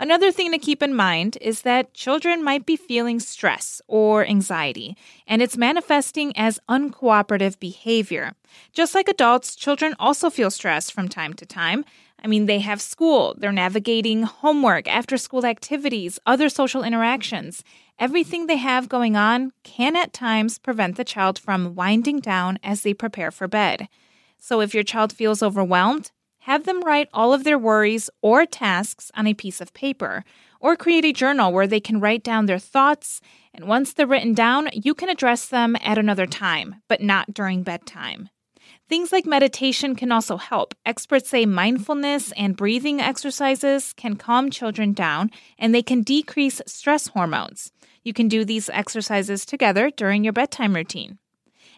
Another 0.00 0.30
thing 0.30 0.52
to 0.52 0.58
keep 0.58 0.80
in 0.80 0.94
mind 0.94 1.36
is 1.40 1.62
that 1.62 1.92
children 1.92 2.44
might 2.44 2.64
be 2.64 2.76
feeling 2.76 3.18
stress 3.18 3.82
or 3.88 4.24
anxiety, 4.24 4.96
and 5.26 5.42
it's 5.42 5.56
manifesting 5.56 6.36
as 6.36 6.60
uncooperative 6.68 7.58
behavior. 7.58 8.34
Just 8.72 8.94
like 8.94 9.08
adults, 9.08 9.56
children 9.56 9.96
also 9.98 10.30
feel 10.30 10.52
stress 10.52 10.88
from 10.88 11.08
time 11.08 11.34
to 11.34 11.44
time. 11.44 11.84
I 12.22 12.28
mean, 12.28 12.46
they 12.46 12.60
have 12.60 12.80
school, 12.80 13.34
they're 13.38 13.50
navigating 13.50 14.22
homework, 14.22 14.86
after 14.86 15.16
school 15.16 15.44
activities, 15.44 16.20
other 16.24 16.48
social 16.48 16.84
interactions. 16.84 17.64
Everything 17.98 18.46
they 18.46 18.56
have 18.56 18.88
going 18.88 19.16
on 19.16 19.52
can 19.64 19.96
at 19.96 20.12
times 20.12 20.58
prevent 20.58 20.96
the 20.96 21.04
child 21.04 21.40
from 21.40 21.74
winding 21.74 22.20
down 22.20 22.60
as 22.62 22.82
they 22.82 22.94
prepare 22.94 23.32
for 23.32 23.48
bed. 23.48 23.88
So 24.38 24.60
if 24.60 24.74
your 24.74 24.84
child 24.84 25.12
feels 25.12 25.42
overwhelmed, 25.42 26.12
have 26.48 26.64
them 26.64 26.80
write 26.80 27.10
all 27.12 27.34
of 27.34 27.44
their 27.44 27.58
worries 27.58 28.08
or 28.22 28.46
tasks 28.46 29.10
on 29.14 29.26
a 29.26 29.34
piece 29.34 29.60
of 29.60 29.74
paper, 29.74 30.24
or 30.60 30.76
create 30.76 31.04
a 31.04 31.12
journal 31.12 31.52
where 31.52 31.66
they 31.66 31.78
can 31.78 32.00
write 32.00 32.24
down 32.24 32.46
their 32.46 32.58
thoughts. 32.58 33.20
And 33.52 33.68
once 33.68 33.92
they're 33.92 34.06
written 34.06 34.32
down, 34.32 34.70
you 34.72 34.94
can 34.94 35.10
address 35.10 35.44
them 35.44 35.76
at 35.82 35.98
another 35.98 36.24
time, 36.24 36.76
but 36.88 37.02
not 37.02 37.34
during 37.34 37.64
bedtime. 37.64 38.30
Things 38.88 39.12
like 39.12 39.26
meditation 39.26 39.94
can 39.94 40.10
also 40.10 40.38
help. 40.38 40.74
Experts 40.86 41.28
say 41.28 41.44
mindfulness 41.44 42.32
and 42.32 42.56
breathing 42.56 42.98
exercises 42.98 43.92
can 43.92 44.16
calm 44.16 44.50
children 44.50 44.94
down 44.94 45.30
and 45.58 45.74
they 45.74 45.82
can 45.82 46.00
decrease 46.00 46.62
stress 46.66 47.08
hormones. 47.08 47.72
You 48.04 48.14
can 48.14 48.26
do 48.26 48.46
these 48.46 48.70
exercises 48.70 49.44
together 49.44 49.90
during 49.90 50.24
your 50.24 50.32
bedtime 50.32 50.74
routine. 50.74 51.18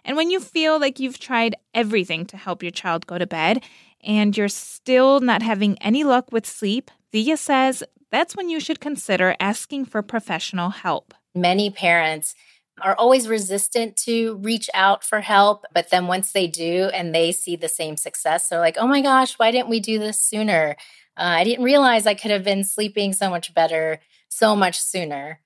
And 0.05 0.17
when 0.17 0.31
you 0.31 0.41
feel 0.41 0.81
like 0.81 0.99
you've 0.99 1.19
tried 1.19 1.57
everything 1.75 2.25
to 2.27 2.37
help 2.37 2.63
your 2.63 2.73
child 2.73 3.07
go 3.07 3.19
to 3.19 3.27
bed 3.27 3.63
and 4.05 4.37
you're 4.37 4.49
still 4.49 5.21
not 5.21 5.43
having 5.43 5.79
any 5.79 6.05
luck 6.05 6.33
with 6.33 6.47
sleep, 6.47 6.91
Vyas 7.13 7.39
says 7.39 7.83
that's 8.11 8.37
when 8.37 8.49
you 8.49 8.61
should 8.61 8.81
consider 8.81 9.37
asking 9.41 9.85
for 9.87 10.03
professional 10.03 10.71
help. 10.71 11.15
Many 11.35 11.71
parents 11.71 12.35
are 12.83 12.95
always 12.95 13.29
resistant 13.29 13.97
to 13.97 14.37
reach 14.37 14.71
out 14.73 15.05
for 15.05 15.21
help. 15.21 15.65
But 15.73 15.91
then 15.91 16.07
once 16.07 16.33
they 16.33 16.47
do 16.47 16.91
and 16.95 17.15
they 17.15 17.31
see 17.31 17.57
the 17.57 17.69
same 17.69 17.97
success, 17.97 18.49
they're 18.49 18.59
like, 18.59 18.77
oh 18.79 18.87
my 18.87 19.03
gosh, 19.03 19.35
why 19.35 19.51
didn't 19.51 19.69
we 19.69 19.81
do 19.81 19.99
this 19.99 20.19
sooner? 20.19 20.77
Uh, 21.17 21.23
I 21.23 21.45
didn't 21.45 21.65
realize 21.65 22.07
I 22.07 22.15
could 22.15 22.31
have 22.31 22.45
been 22.45 22.65
sleeping 22.65 23.13
so 23.13 23.29
much 23.29 23.53
better 23.55 24.01
so 24.31 24.57
much 24.57 24.81
sooner. 24.81 25.41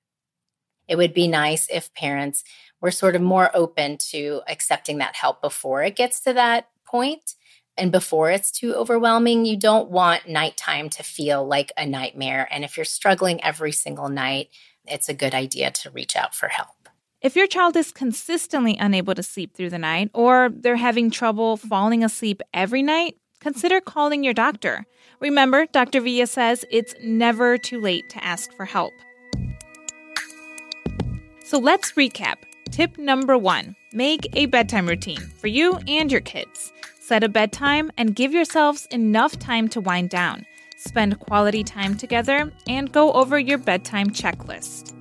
It 0.87 0.95
would 0.95 1.13
be 1.13 1.27
nice 1.27 1.67
if 1.71 1.93
parents 1.93 2.43
we're 2.81 2.91
sort 2.91 3.15
of 3.15 3.21
more 3.21 3.49
open 3.55 3.97
to 3.97 4.41
accepting 4.47 4.99
that 4.99 5.15
help 5.15 5.41
before 5.41 5.83
it 5.83 5.95
gets 5.95 6.19
to 6.21 6.33
that 6.33 6.69
point 6.85 7.33
and 7.77 7.91
before 7.91 8.31
it's 8.31 8.51
too 8.51 8.73
overwhelming. 8.73 9.45
You 9.45 9.57
don't 9.57 9.89
want 9.89 10.27
nighttime 10.27 10.89
to 10.89 11.03
feel 11.03 11.45
like 11.45 11.71
a 11.77 11.85
nightmare. 11.85 12.47
And 12.51 12.63
if 12.63 12.77
you're 12.77 12.85
struggling 12.85 13.43
every 13.43 13.71
single 13.71 14.09
night, 14.09 14.49
it's 14.85 15.09
a 15.09 15.13
good 15.13 15.33
idea 15.33 15.71
to 15.71 15.91
reach 15.91 16.15
out 16.15 16.35
for 16.35 16.47
help. 16.47 16.89
If 17.21 17.35
your 17.35 17.47
child 17.47 17.75
is 17.75 17.91
consistently 17.91 18.77
unable 18.79 19.15
to 19.15 19.23
sleep 19.23 19.55
through 19.55 19.71
the 19.71 19.79
night 19.79 20.11
or 20.13 20.49
they're 20.53 20.75
having 20.75 21.09
trouble 21.09 21.57
falling 21.57 22.03
asleep 22.03 22.41
every 22.53 22.83
night, 22.83 23.17
consider 23.39 23.81
calling 23.81 24.23
your 24.23 24.33
doctor. 24.33 24.85
Remember, 25.19 25.65
Dr. 25.65 26.01
Vyas 26.01 26.29
says 26.29 26.65
it's 26.69 26.93
never 27.03 27.57
too 27.57 27.81
late 27.81 28.09
to 28.11 28.23
ask 28.23 28.53
for 28.53 28.65
help. 28.65 28.93
So 31.45 31.57
let's 31.57 31.93
recap. 31.93 32.35
Tip 32.71 32.97
number 32.97 33.37
one 33.37 33.75
make 33.93 34.27
a 34.35 34.45
bedtime 34.47 34.87
routine 34.87 35.21
for 35.39 35.47
you 35.47 35.79
and 35.87 36.11
your 36.11 36.21
kids. 36.21 36.73
Set 37.07 37.23
a 37.23 37.29
bedtime 37.29 37.91
and 37.97 38.15
give 38.15 38.33
yourselves 38.33 38.87
enough 38.87 39.37
time 39.37 39.67
to 39.67 39.79
wind 39.79 40.09
down. 40.09 40.43
Spend 40.75 41.19
quality 41.19 41.63
time 41.63 41.95
together 41.95 42.51
and 42.67 42.91
go 42.91 43.13
over 43.13 43.37
your 43.37 43.59
bedtime 43.59 44.09
checklist. 44.09 44.95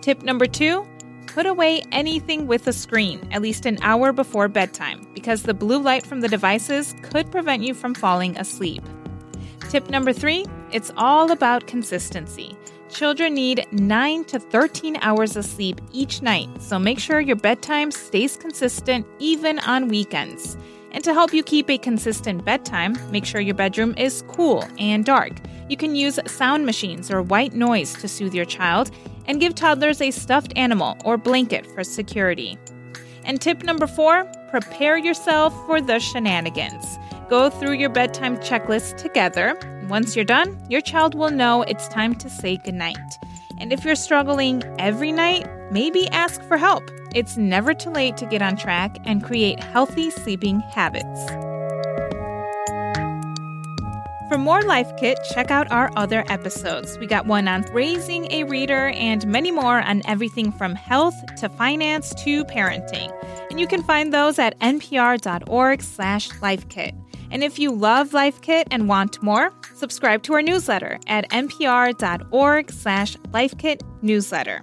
Tip 0.00 0.22
number 0.22 0.46
two 0.46 0.86
put 1.26 1.46
away 1.46 1.82
anything 1.90 2.46
with 2.46 2.68
a 2.68 2.72
screen 2.72 3.28
at 3.32 3.42
least 3.42 3.66
an 3.66 3.78
hour 3.82 4.12
before 4.12 4.46
bedtime 4.46 5.04
because 5.12 5.42
the 5.42 5.52
blue 5.52 5.82
light 5.82 6.06
from 6.06 6.20
the 6.20 6.28
devices 6.28 6.94
could 7.02 7.28
prevent 7.32 7.64
you 7.64 7.74
from 7.74 7.94
falling 7.94 8.36
asleep. 8.36 8.84
Tip 9.70 9.90
number 9.90 10.12
three 10.12 10.46
it's 10.70 10.92
all 10.96 11.32
about 11.32 11.66
consistency. 11.66 12.56
Children 12.90 13.34
need 13.34 13.66
9 13.72 14.24
to 14.26 14.38
13 14.38 14.98
hours 15.00 15.36
of 15.36 15.44
sleep 15.44 15.80
each 15.92 16.22
night, 16.22 16.48
so 16.62 16.78
make 16.78 17.00
sure 17.00 17.18
your 17.18 17.34
bedtime 17.34 17.90
stays 17.90 18.36
consistent 18.36 19.04
even 19.18 19.58
on 19.60 19.88
weekends. 19.88 20.56
And 20.92 21.04
to 21.04 21.14
help 21.14 21.32
you 21.32 21.42
keep 21.42 21.70
a 21.70 21.78
consistent 21.78 22.44
bedtime, 22.44 22.96
make 23.10 23.24
sure 23.24 23.40
your 23.40 23.54
bedroom 23.54 23.94
is 23.96 24.22
cool 24.28 24.64
and 24.78 25.04
dark. 25.04 25.32
You 25.68 25.76
can 25.76 25.94
use 25.94 26.18
sound 26.26 26.66
machines 26.66 27.10
or 27.10 27.22
white 27.22 27.54
noise 27.54 27.94
to 27.94 28.08
soothe 28.08 28.34
your 28.34 28.44
child, 28.44 28.90
and 29.26 29.40
give 29.40 29.54
toddlers 29.54 30.00
a 30.00 30.10
stuffed 30.10 30.52
animal 30.56 30.96
or 31.04 31.16
blanket 31.16 31.66
for 31.74 31.84
security. 31.84 32.58
And 33.24 33.40
tip 33.40 33.62
number 33.62 33.86
four 33.86 34.24
prepare 34.50 34.98
yourself 34.98 35.54
for 35.66 35.80
the 35.80 36.00
shenanigans. 36.00 36.98
Go 37.28 37.48
through 37.50 37.74
your 37.74 37.90
bedtime 37.90 38.38
checklist 38.38 38.96
together 38.96 39.56
once 39.90 40.14
you're 40.14 40.24
done, 40.24 40.56
your 40.70 40.80
child 40.80 41.16
will 41.16 41.32
know 41.32 41.62
it's 41.62 41.88
time 41.88 42.14
to 42.14 42.30
say 42.30 42.58
goodnight. 42.58 42.96
And 43.58 43.72
if 43.72 43.84
you're 43.84 43.96
struggling 43.96 44.62
every 44.78 45.10
night, 45.10 45.48
maybe 45.72 46.08
ask 46.10 46.40
for 46.44 46.56
help. 46.56 46.88
It's 47.14 47.36
never 47.36 47.74
too 47.74 47.90
late 47.90 48.16
to 48.18 48.26
get 48.26 48.42
on 48.42 48.56
track 48.56 48.98
and 49.04 49.22
create 49.24 49.62
healthy 49.62 50.10
sleeping 50.10 50.60
habits. 50.60 51.20
For 54.30 54.38
more 54.38 54.62
Life 54.62 54.96
Kit, 54.96 55.18
check 55.34 55.50
out 55.50 55.72
our 55.72 55.90
other 55.96 56.24
episodes. 56.28 56.96
We 56.98 57.08
got 57.08 57.26
one 57.26 57.48
on 57.48 57.62
raising 57.72 58.30
a 58.30 58.44
reader 58.44 58.90
and 58.90 59.26
many 59.26 59.50
more 59.50 59.82
on 59.82 60.02
everything 60.06 60.52
from 60.52 60.76
health 60.76 61.16
to 61.38 61.48
finance 61.48 62.14
to 62.22 62.44
parenting. 62.44 63.12
And 63.50 63.58
you 63.58 63.66
can 63.66 63.82
find 63.82 64.14
those 64.14 64.38
at 64.38 64.56
npr.org 64.60 65.82
slash 65.82 66.28
lifekit. 66.28 66.92
And 67.32 67.42
if 67.42 67.58
you 67.58 67.72
love 67.72 68.12
Life 68.12 68.40
Kit 68.40 68.68
and 68.70 68.88
want 68.88 69.20
more, 69.20 69.52
subscribe 69.74 70.22
to 70.24 70.34
our 70.34 70.42
newsletter 70.42 71.00
at 71.08 71.28
npr.org 71.30 72.70
slash 72.70 73.16
lifekit 73.32 73.82
newsletter. 74.00 74.60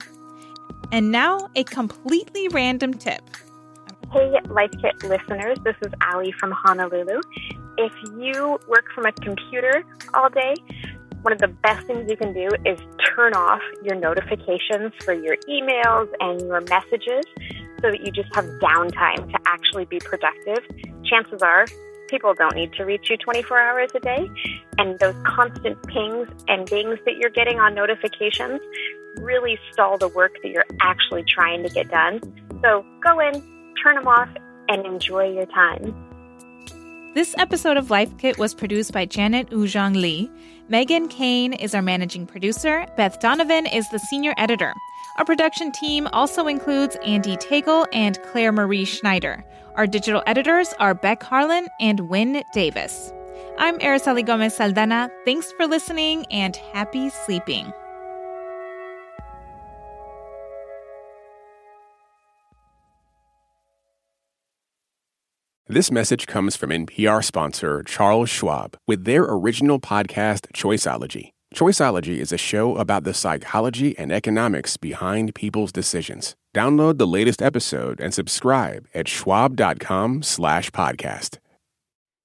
And 0.91 1.11
now, 1.11 1.49
a 1.55 1.63
completely 1.63 2.47
random 2.49 2.93
tip. 2.93 3.21
Hey, 4.13 4.31
Life 4.49 4.71
Kit 4.81 5.03
listeners, 5.03 5.57
this 5.65 5.75
is 5.81 5.91
Ali 6.13 6.31
from 6.39 6.51
Honolulu. 6.51 7.19
If 7.77 7.91
you 8.17 8.57
work 8.69 8.85
from 8.95 9.05
a 9.05 9.11
computer 9.11 9.83
all 10.13 10.29
day, 10.29 10.55
one 11.23 11.33
of 11.33 11.39
the 11.39 11.49
best 11.49 11.85
things 11.87 12.09
you 12.09 12.15
can 12.15 12.33
do 12.33 12.47
is 12.65 12.79
turn 13.13 13.33
off 13.33 13.61
your 13.83 13.95
notifications 13.95 14.93
for 15.03 15.13
your 15.13 15.35
emails 15.49 16.07
and 16.21 16.39
your 16.41 16.61
messages 16.61 17.25
so 17.81 17.91
that 17.91 18.05
you 18.05 18.11
just 18.11 18.33
have 18.33 18.45
downtime 18.61 19.29
to 19.29 19.39
actually 19.45 19.85
be 19.85 19.99
productive. 19.99 20.63
Chances 21.03 21.41
are 21.41 21.65
people 22.07 22.33
don't 22.33 22.55
need 22.55 22.71
to 22.73 22.83
reach 22.83 23.09
you 23.09 23.17
24 23.17 23.59
hours 23.59 23.89
a 23.93 23.99
day. 23.99 24.29
And 24.77 24.97
those 24.99 25.15
constant 25.25 25.81
pings 25.87 26.27
and 26.47 26.65
dings 26.65 26.99
that 27.05 27.17
you're 27.17 27.29
getting 27.29 27.59
on 27.59 27.75
notifications 27.75 28.61
really 29.19 29.59
stall 29.71 29.97
the 29.97 30.07
work 30.07 30.33
that 30.43 30.49
you're 30.49 30.65
actually 30.81 31.23
trying 31.23 31.63
to 31.63 31.69
get 31.69 31.89
done. 31.89 32.21
So 32.63 32.85
go 33.03 33.19
in, 33.19 33.43
turn 33.83 33.95
them 33.95 34.07
off, 34.07 34.29
and 34.69 34.85
enjoy 34.85 35.31
your 35.31 35.45
time. 35.47 35.95
This 37.13 37.33
episode 37.37 37.77
of 37.77 37.89
Life 37.89 38.15
Kit 38.19 38.37
was 38.37 38.53
produced 38.53 38.91
by 38.91 39.05
Janet 39.05 39.49
Woojeong 39.49 39.95
Lee. 39.95 40.29
Meghan 40.69 41.09
Keane 41.09 41.53
is 41.53 41.73
our 41.73 41.81
managing 41.81 42.27
producer. 42.27 42.85
Beth 42.95 43.19
Donovan 43.19 43.65
is 43.65 43.89
the 43.89 43.99
senior 43.99 44.33
editor. 44.37 44.73
Our 45.17 45.25
production 45.25 45.71
team 45.71 46.07
also 46.13 46.45
includes 46.45 46.95
Andee 46.97 47.39
Tagle 47.39 47.87
and 47.91 48.21
Claire 48.23 48.51
Marie 48.51 48.85
Schneider. 48.85 49.43
Our 49.75 49.87
digital 49.87 50.21
editors 50.27 50.73
are 50.79 50.93
Beck 50.93 51.23
Harlan 51.23 51.67
and 51.79 52.01
Wynne 52.01 52.43
Davis. 52.53 53.11
I'm 53.57 53.79
Araceli 53.79 54.23
Gomez 54.23 54.59
Aldana. 54.59 55.09
Thanks 55.25 55.51
for 55.53 55.65
listening 55.65 56.25
and 56.29 56.55
happy 56.55 57.09
sleeping. 57.09 57.73
This 65.69 65.91
message 65.91 66.27
comes 66.27 66.55
from 66.55 66.69
NPR 66.69 67.21
sponsor 67.21 67.83
Charles 67.83 68.29
Schwab 68.29 68.77
with 68.87 69.03
their 69.03 69.23
original 69.23 69.81
podcast, 69.81 70.47
Choiceology. 70.53 71.31
Choiceology 71.53 72.19
is 72.19 72.31
a 72.31 72.37
show 72.37 72.77
about 72.77 73.03
the 73.03 73.13
psychology 73.13 73.93
and 73.99 74.09
economics 74.09 74.77
behind 74.77 75.35
people's 75.35 75.73
decisions. 75.73 76.37
Download 76.55 76.97
the 76.97 77.05
latest 77.05 77.41
episode 77.41 77.99
and 77.99 78.13
subscribe 78.13 78.87
at 78.93 79.09
schwab.com 79.09 80.23
slash 80.23 80.71
podcast. 80.71 81.37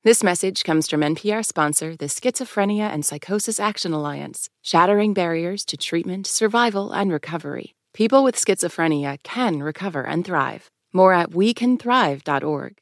This 0.04 0.22
message 0.22 0.62
comes 0.62 0.88
from 0.88 1.00
NPR 1.00 1.44
sponsor, 1.44 1.96
the 1.96 2.06
Schizophrenia 2.06 2.94
and 2.94 3.04
Psychosis 3.04 3.58
Action 3.58 3.92
Alliance, 3.92 4.50
shattering 4.62 5.14
barriers 5.14 5.64
to 5.64 5.76
treatment, 5.76 6.28
survival, 6.28 6.92
and 6.92 7.10
recovery. 7.10 7.74
People 7.92 8.22
with 8.22 8.36
schizophrenia 8.36 9.20
can 9.24 9.64
recover 9.64 10.04
and 10.04 10.24
thrive. 10.24 10.70
More 10.92 11.12
at 11.12 11.30
wecanthrive.org. 11.30 12.81